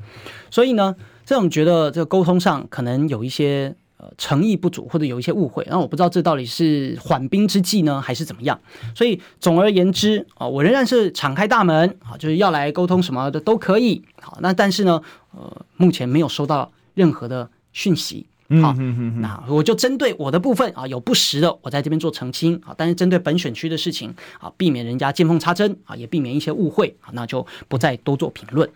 [0.49, 0.95] 所以呢，
[1.25, 8.57] 这种觉得这个沟通上可能有一些呃诚意不足，或者有一些误会，那我不知道这到底是缓兵之计呢，还是怎么样。
[8.95, 14.01] 所以总而言之啊，我仍然是敞开大门啊，就是要来沟通什么的都可以。
[14.21, 15.01] 好，那但是呢，
[15.35, 18.27] 呃，目前没有收到任何的讯息。
[18.59, 18.73] 好，
[19.19, 22.73] 那我就针对我的部分啊，有不实的，我在这边做澄清啊。
[22.75, 28.67] 但是针对本选区的事情啊，避免人家见缝插针啊，也避免一些误会啊，那就不再多做评论。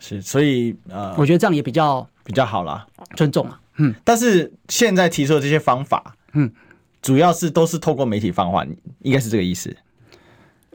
[0.00, 3.60] 是，所以呃，我觉得这样也比较比较好啦，尊重啊。
[3.76, 6.50] 嗯，但是现在提出的这些方法，嗯，
[7.00, 8.64] 主要是都是透过媒体放话，
[9.02, 9.76] 应该是这个意思。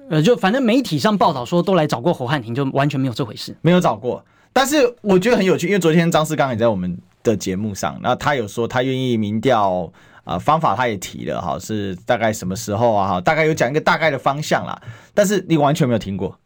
[0.09, 4.23] 呃，就反正媒体上报道说都来找过侯汉廷，就完全没有这回事，没有找过。
[4.53, 6.97] 但是我觉得很有趣，因为昨天张世刚也在我们
[7.31, 9.91] 的节目上，那他有说他愿意民调
[10.23, 14.81] 啊，方法他也提了哈，是大概什么时候啊哈，大概有讲一个大概的方向啦，
[15.13, 16.37] 但是你完全没有听过，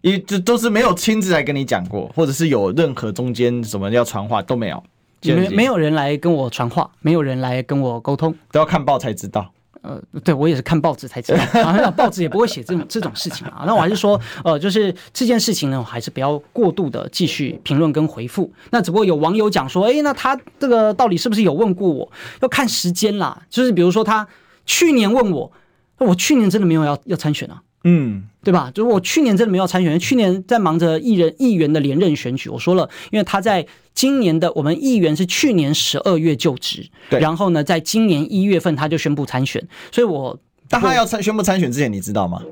[0.00, 4.82] 因为就都是没有亲自来跟你讲过，或者是有任何中间什么要传话都没有，
[5.22, 9.52] 没没有人来跟我传话，没有人来跟我沟通，都要看报才知道。
[9.82, 13.64] 呃，对我也是看报纸才知道， 啊，报纸也不会写这种这种事情啊。
[13.66, 18.50] 那我还是说，呃，就是这件事情呢，我还是不要过度的继续评论跟回复。
[18.70, 22.10] 那只不过有网友讲说，哎，那他这个到底是不是有问过我？
[22.40, 23.42] 要看时间啦。
[23.50, 24.26] 就是比如说他
[24.64, 25.50] 去年问我，
[25.98, 27.60] 我去年真的没有要要参选啊。
[27.84, 28.70] 嗯，对吧？
[28.72, 32.48] 就是我去年真的没有参选，去年在忙着议人议员的连任选举。
[32.48, 42.42] 我说了，因为他在今年的我们议员是去年十二月就职，对，然后呢，在今年一月份他就宣布参选，所以我但他要参宣布参选之前，你知道吗？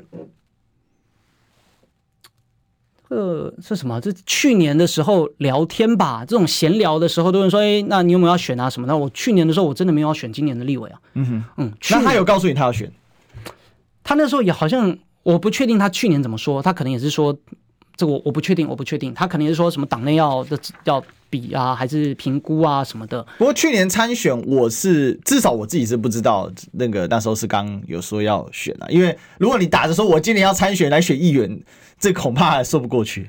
[3.09, 4.01] 呃，是什么？
[4.01, 8.97] 这去年的时候聊天吧，这种闲聊的时候，都有人说，哎，那你有没有要选啊什么的？
[8.97, 11.01] 我去年的时候，我真的没有要选今年的立委啊。
[11.15, 12.93] 嗯哼，嗯，那他有告诉你他要选？
[14.03, 14.99] 他那时候也好像。
[15.23, 17.37] 我不确定他去年怎么说，他可能也是说，
[17.97, 23.23] 这个我我不确定，我不确定，他可能也是说什么党内要的要比啊，还是评估啊什么的。
[23.37, 31.61] 不过去年参选，我是至少我自己是不知道，那个那时候是刚有说要选啊，因为如果你打着说我今年要参选来选议员，
[31.99, 33.29] 这恐怕还说不过去。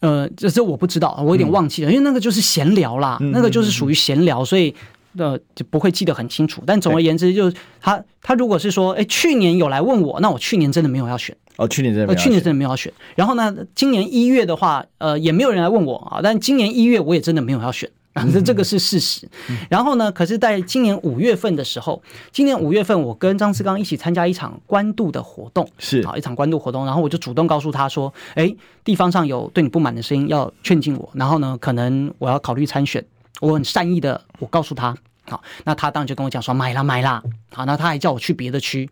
[0.00, 4.74] 呃，这这我不知道，我有点忘记了，嗯、因为那个就是闲聊啦，嗯、那个就是属于闲聊，所以。
[5.18, 11.36] 呃，就不会记得很清楚，但总而言之，就是他他如果是说，哎，去年有来问我，那我去年真的没有要选。
[11.56, 12.92] 哦，去年真的，去年真的没有要选。
[13.14, 19.26] 然后呢，今年一月的话，呃，也没有人来问我啊，但今年一月我也真的没有要选，啊，这这个是事实。
[19.70, 26.02] 然后呢，可是在今年五月份的时候，今年五月份我跟张志刚一起参加一场官渡的活动，是。
[26.02, 28.54] 啊，一场官渡活动，然后我就主动告诉他说，哎，
[28.84, 33.02] 地方上有对你不满的声音要劝进我，然后呢，可能我要考虑参选，
[33.40, 34.96] 我很善意的，我告诉他。
[35.28, 37.22] 好，那他当然就跟我讲说买啦买啦。
[37.52, 38.88] 好，那他还叫我去别的区，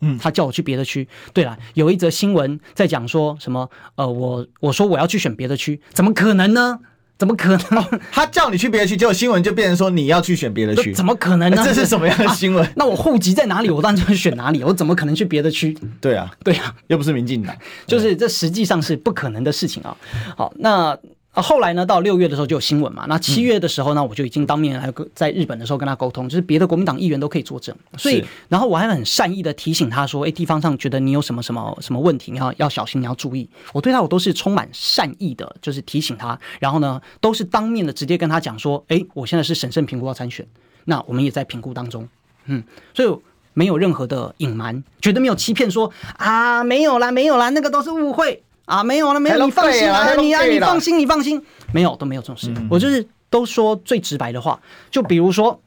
[0.00, 1.08] 嗯，他叫我去别的区。
[1.32, 3.70] 对了，有一则新闻在讲说什么？
[3.94, 6.78] 呃，我我说我要去选别的区，怎么可能呢？
[7.16, 7.78] 怎么可能？
[7.78, 11.62] 哦，他叫你去别的区，结果新闻就变成说你要去选别的区，怎么可能呢？
[11.64, 12.62] 这是什么样的新闻？
[12.62, 13.70] 啊， 那我户籍在哪里？
[13.70, 14.62] 我当然就会选哪里。
[14.62, 15.74] 我怎么可能去别的区？
[16.00, 17.56] 对啊，对啊，又不是民进党，
[17.86, 19.96] 就是这实际上是不可能的事情啊。
[20.36, 20.98] 好，那。
[21.34, 23.04] 啊，后来呢，到六月的时候就有新闻嘛。
[23.08, 27.74] 那七月的时候呢，我就已经当面还有在日本的时候跟他沟通，就是别的国民党议员都可以作证。
[27.98, 36.38] 所以，然后我还很善意的提醒他说：“哎，地方上觉得你有什么什么什么问题，你要要小心，你要注意。”我对他我都是充满善意的，就是提醒他。
[36.60, 40.46] 然后呢，都是当面的直接跟他讲说：“哎，我现在是审慎评估要参选，
[40.84, 42.08] 那我们也在评估当中。”
[42.46, 42.62] 嗯，
[42.94, 43.18] 所以
[43.54, 48.43] 没有任何的隐瞒，绝对没有欺骗说啊，没有啦，没有啦，那个都是误会。
[48.64, 51.42] 啊，没有了，没有，你放心啊，你啊，你放心，你放心，
[51.72, 52.52] 没有，都没有这种事。
[52.70, 54.58] 我就是都说最直白的话，
[54.90, 55.60] 就比如说，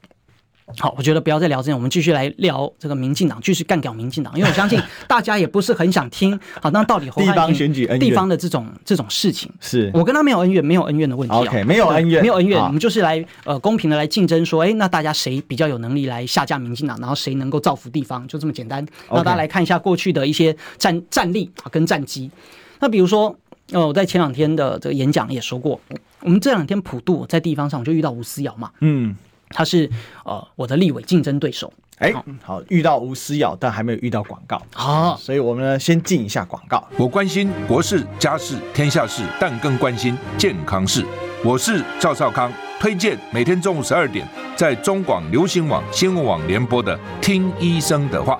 [0.79, 6.37] 好，我觉得不要再聊这些，我们继续来聊这个民进党，继续干掉民进党，因为我相信大家也不是很想听。
[6.59, 11.35] 好，那到底地方选举恩怨，地方的这种这种事情，是我跟他没有恩怨，没有恩怨的问题。
[11.35, 18.83] OK，没有恩怨，没有恩怨，我们就是来呃公平的来竞争，说，哎，那大家谁比较有能力来下架民进党，然后谁能够造福地方，就这么简单。
[19.11, 22.31] 那大家来看一下过去的一些战战力啊跟战绩。
[22.79, 23.35] 那比如说。
[23.73, 25.77] 呃，我在前两天的这个演讲也说过，
[26.21, 29.13] 我们这两天普渡在地方上就遇到吴思瑶嘛，嗯，
[29.49, 29.89] 他是
[30.23, 36.81] 呃我的立委竞争对手，哎，好，遇到吴思瑶，但还没有遇到广告，好，所以我们呢先进一下广告。
[36.97, 41.05] 我关心国事、家事、天下事，但更关心健康事。
[41.43, 42.49] 我是赵少康，
[42.79, 44.25] 推荐每天中午十二点
[44.55, 48.39] 在中广流行网、新闻网联播的《听医生的话》。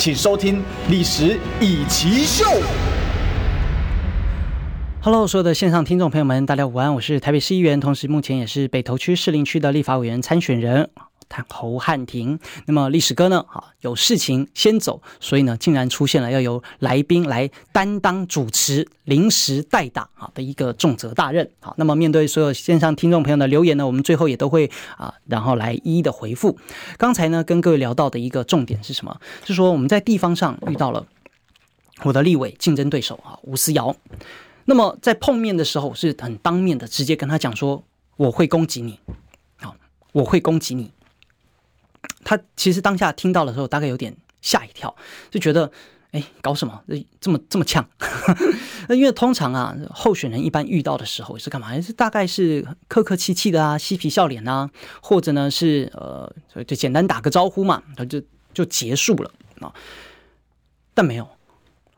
[0.00, 0.56] 请收听
[0.88, 2.44] 《历史易起 SHOW》。
[5.02, 10.88] Hello，所有的线上听众朋友们，大家午安，我是台北市议员，同时目前也是北投区士林区的立法委员参选人。
[11.48, 13.44] 侯汉廷，那么历史哥呢？
[13.48, 21.48] 啊，有事情先走，所以呢，竟然出现了要由来宾来担当主持、临时代打啊的一个重责大任。
[21.60, 26.58] 好，那么面对所有线上听众朋友的留言呢，我们最后也都会啊，然后来一一的回复。
[26.98, 29.20] 刚才呢，跟各位聊到的一个重点是什么？
[29.44, 31.06] 是说我们在地方上遇到了
[32.02, 33.94] 我的立委竞争对手啊吴思瑶。
[34.64, 37.84] 那么在碰面的时候，是很当面的，直接跟他讲说，
[38.16, 38.98] 我会攻击你，
[39.60, 39.74] 好，
[40.12, 40.90] 我会攻击你。
[42.24, 44.94] 他其实当下听到的时候，大概有点吓一跳，
[45.30, 45.70] 就觉得，
[46.12, 46.82] 哎，搞什么？
[47.20, 47.86] 这么这么呛？
[48.88, 51.80] 那因为通常啊，候选人一般遇到的时候是干嘛？
[51.80, 54.70] 是大概是客客气气的啊，嬉皮笑脸啊，
[55.02, 56.32] 或者呢是呃，
[56.64, 58.22] 就简单打个招呼嘛，他就
[58.52, 59.30] 就结束了
[59.60, 59.72] 啊。
[60.94, 61.28] 但没有，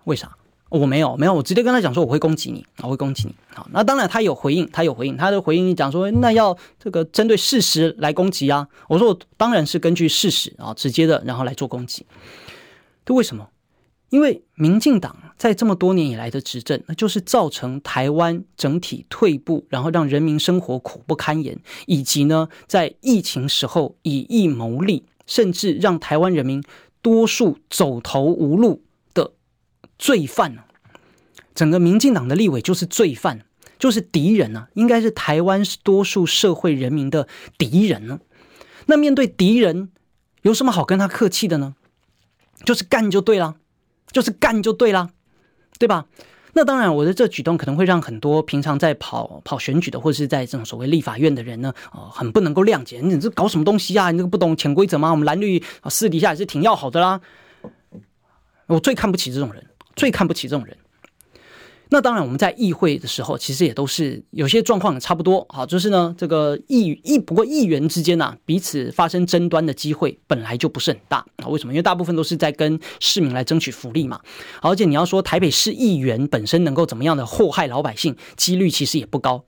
[0.05, 0.36] 为啥？
[0.73, 3.35] 我没有，没有，我直接跟他讲说我会攻击你，我会攻击你。
[3.55, 8.66] 好，那当然他有回应，他有回应，他的回应讲说，那要这个针对事实来攻击啊。
[8.89, 12.07] 我说我当然是根据事实啊，直接的然后来做攻击。
[13.05, 13.47] 这为什么？
[14.09, 26.62] 因为民进党在这么多年以来的执政，那就是造成台湾整体退步，然后让人民生活苦不堪言，以及呢，在疫情时候以疫谋利，甚至让台湾人民
[27.01, 28.83] 多数走投无路。
[30.03, 30.62] 罪犯呢？
[31.55, 33.44] 整个民进党的立委就是罪犯，
[33.78, 38.18] 就是敌人呢，应该是台湾多数社会人民的敌人呢。
[38.86, 39.90] 那面对敌人，
[40.40, 41.76] 有什么好跟他客气的呢？
[42.64, 43.55] 就是干就对了，
[44.11, 45.11] 就是干就对了，
[45.78, 46.07] 对吧？
[46.55, 53.00] 那当然，我的这举动可能会让很多平常在跑跑选举的，或者是在这种所谓立法院的人呢，呃，很不能够谅解。
[53.00, 54.11] 你这搞什么东西啊？
[54.11, 55.12] 你这个不懂潜规则吗？
[55.12, 57.20] 我们蓝绿，私底下也是挺要好的啦。
[58.66, 59.64] 我最看不起这种人。
[59.97, 60.76] 最看不起这种人。
[61.95, 65.45] 那当然，我们在议会的时候，其实也都是有些状况也差不多。
[65.51, 71.49] 好，就是呢，这个议议不过议员之间呢、彼此发生争端的机会本来就不是很大啊。
[71.49, 71.74] 为什么？
[71.74, 74.18] 因为大部分都是在跟市民来争取福利嘛。
[74.62, 79.45] 而且你要说台北市议员本身能够怎么样的祸害老百姓，几率其实也不高。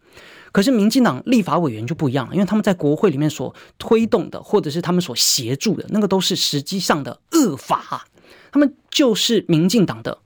[0.53, 8.07] 可是民进党立法委员就不一样了，因为他们在国会里面所推动的，或者是他们所协助的那个，都是实际上的恶法，
[8.53, 10.19] 他们就是民进党的。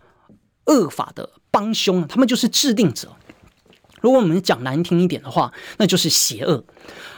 [0.68, 3.08] 恶法的帮凶，他们就是制定者。
[4.00, 6.62] 如果我们讲难听一点的话，那就是邪恶。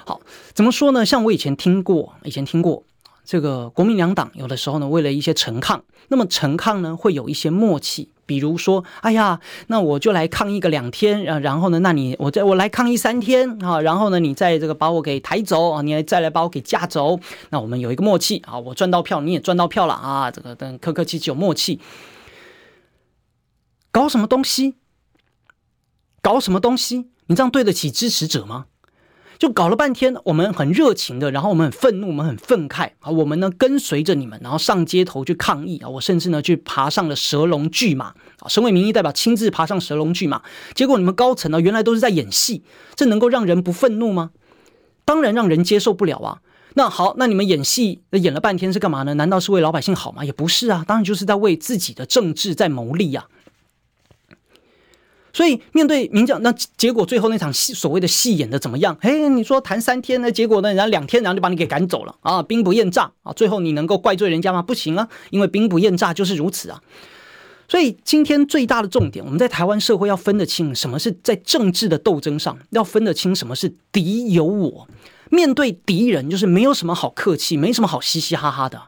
[0.07, 0.23] 好，
[0.55, 1.05] 怎么说呢？
[1.05, 2.85] 像我以前听过，以前听过
[3.23, 17.21] 这个国民两党有的时候呢，为了一些陈抗，那么陈抗呢会有一些默契，比如说，哎呀，那我就来抗议个两天，然后呢，那你我再我来抗议三天啊，然后呢，你再这个把我给抬走啊，你再来把我给架走，
[17.51, 21.79] 那我们有一个默契啊，我赚到票，你也赚到票了啊，这个等客客气气有默契。
[23.93, 24.77] 搞什么东西？
[26.23, 27.09] 搞什么东西？
[27.27, 28.67] 你这样对得起支持者吗？
[29.39, 33.11] 就搞了半天，我们很热情的，然后我们很愤怒，我们很愤慨啊！
[33.11, 35.89] 我们呢跟随着你们，然后上街头去抗议啊！
[35.89, 38.09] 我甚至呢去爬上了蛇龙巨马
[38.41, 38.49] 啊！
[38.49, 40.43] 身为民意代表，亲自爬上蛇龙巨马，
[40.75, 42.63] 结果你们高层呢原来都是在演戏，
[42.95, 44.33] 这能够让人不愤怒吗？
[45.07, 46.43] 当然让人接受不了啊！
[46.75, 49.15] 那好，那你们演戏演了半天是干嘛呢？
[49.15, 50.23] 难道是为老百姓好吗？
[50.23, 53.27] 也不是啊，当然就是在为自己的政治在谋利呀！
[55.33, 58.97] 所以面对民进，那结果最后那场戏所谓的戏演的怎么样？
[59.01, 64.61] 嘿，你说谈三天呢，结果呢，人家两天然后就把你给赶走了啊，兵不厌诈啊，最后你能够怪罪人家吗？
[64.61, 66.83] 不行啊，因为兵不厌诈就是如此啊。
[67.69, 74.89] 所以今天最大的重点，我们在台湾社会要分得清什么是在政治的斗争上，要分得清什么是敌有我。
[75.31, 78.83] 面对敌人，就是没有什么好客气，没什么好嘻嘻哈哈的。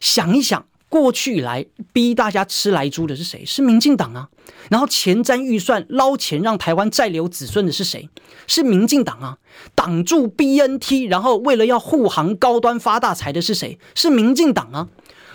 [0.00, 0.66] 想一想。
[0.94, 3.44] 过去以来逼大家吃莱猪的是谁？
[3.44, 4.28] 是民进党啊！
[4.70, 8.08] 然后前瞻预算捞钱让台湾再留子孙的是谁？
[8.46, 9.38] 是民进党啊！
[9.74, 13.76] 挡住 BNT，然后为了要护航高端发大财的是谁？
[13.96, 14.88] 是民进党啊！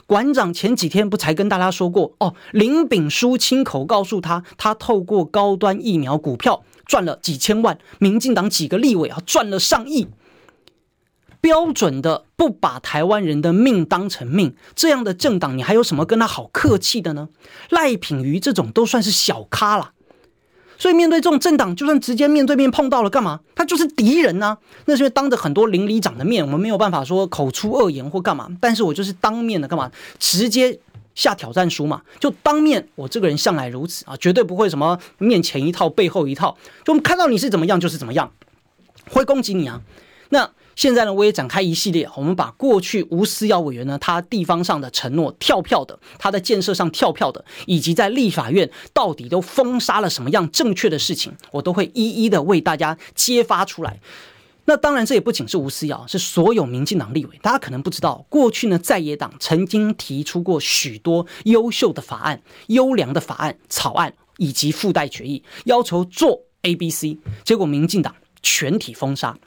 [0.08, 2.34] 馆长前几天不才跟大家说过哦？
[2.54, 10.08] 林炳书亲口告诉他，他透过高端疫苗股票赚了几千万，民进党几个立委啊赚了上亿。
[11.42, 17.30] 标准的不把台湾人的命当成命，这样的政党，你还有什么跟他好客气的呢？
[17.70, 19.94] 赖品妤这种都算是小咖了，
[20.78, 23.40] 所以面对这种政党，就算直接面对面碰到了，干嘛？
[23.56, 24.58] 他就是敌人啊！
[24.86, 29.90] 那是因为当着很多邻里长的面，我们没有办法说口出恶言或干嘛，但是我就是当面的干嘛？
[30.18, 30.78] 直接
[31.16, 38.30] 下挑战书嘛，就当面，我这个人向来如此啊，绝对不会什么面前一套背后一套，就我们看到你是怎么样就是怎么样，
[39.10, 39.82] 会攻击你啊，
[40.30, 40.50] 那。
[40.80, 54.00] 现在呢，我也展开一系列，我们把过去吴思瑶委员呢，他地方上的承诺跳票的，他在建设上跳票的，以及在立法院到底都封杀了什么样正确的事情，我都会一一的为大家揭发出来。
[54.64, 57.38] 那当然，这也不仅是吴思瑶，是所有民进党立委。
[57.42, 69.38] 大家可能不知道，过去呢，在野党曾经提出过许多优秀的法案、优良的法案草案以及附带决议，要求做 A、B、C，结果民进党全体封杀。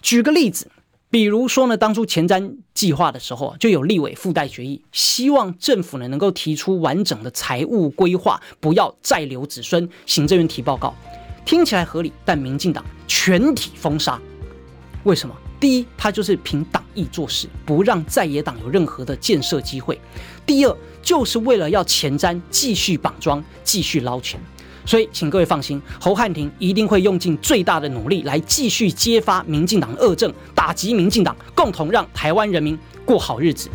[0.00, 0.70] 举个例子。
[1.16, 9.88] 比如说呢，当初前瞻计划的时候，就有立委附带决议，希望政府呢能够提出完整的财务规划，不要再留子孙。
[10.04, 10.94] 行政院提报告，
[11.46, 14.20] 听起来合理，但民进党全体封杀。
[15.04, 15.34] 为什么？
[15.58, 19.96] 第一，他就是凭党意做事，不让在野党有任何的建设机会；
[20.44, 24.38] 第二，就是为了要前瞻继续绑桩，继续捞钱。
[24.86, 33.68] 所以，请各位放心，侯汉廷一定会用尽最大的努力来继续揭发民进党恶政，打击民进党，共同让台湾人民过好日子。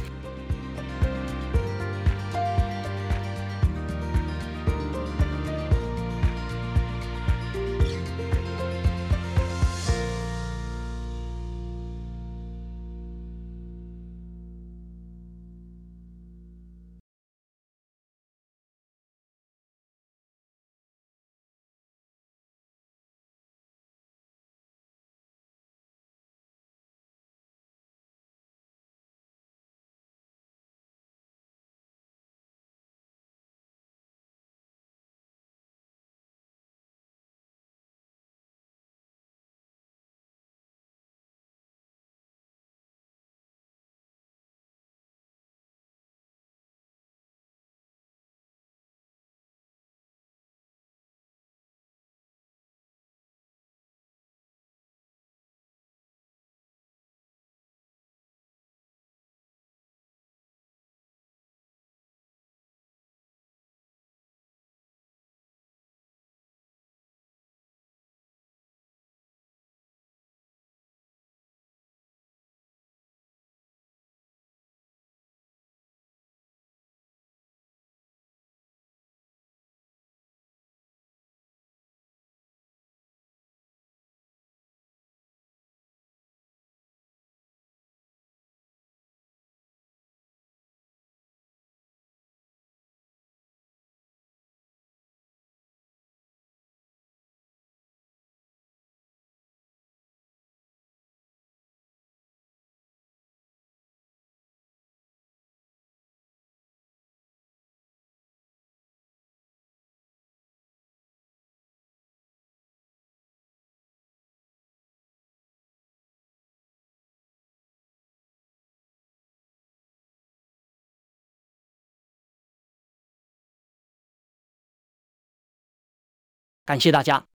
[126.72, 127.22] 感谢大家。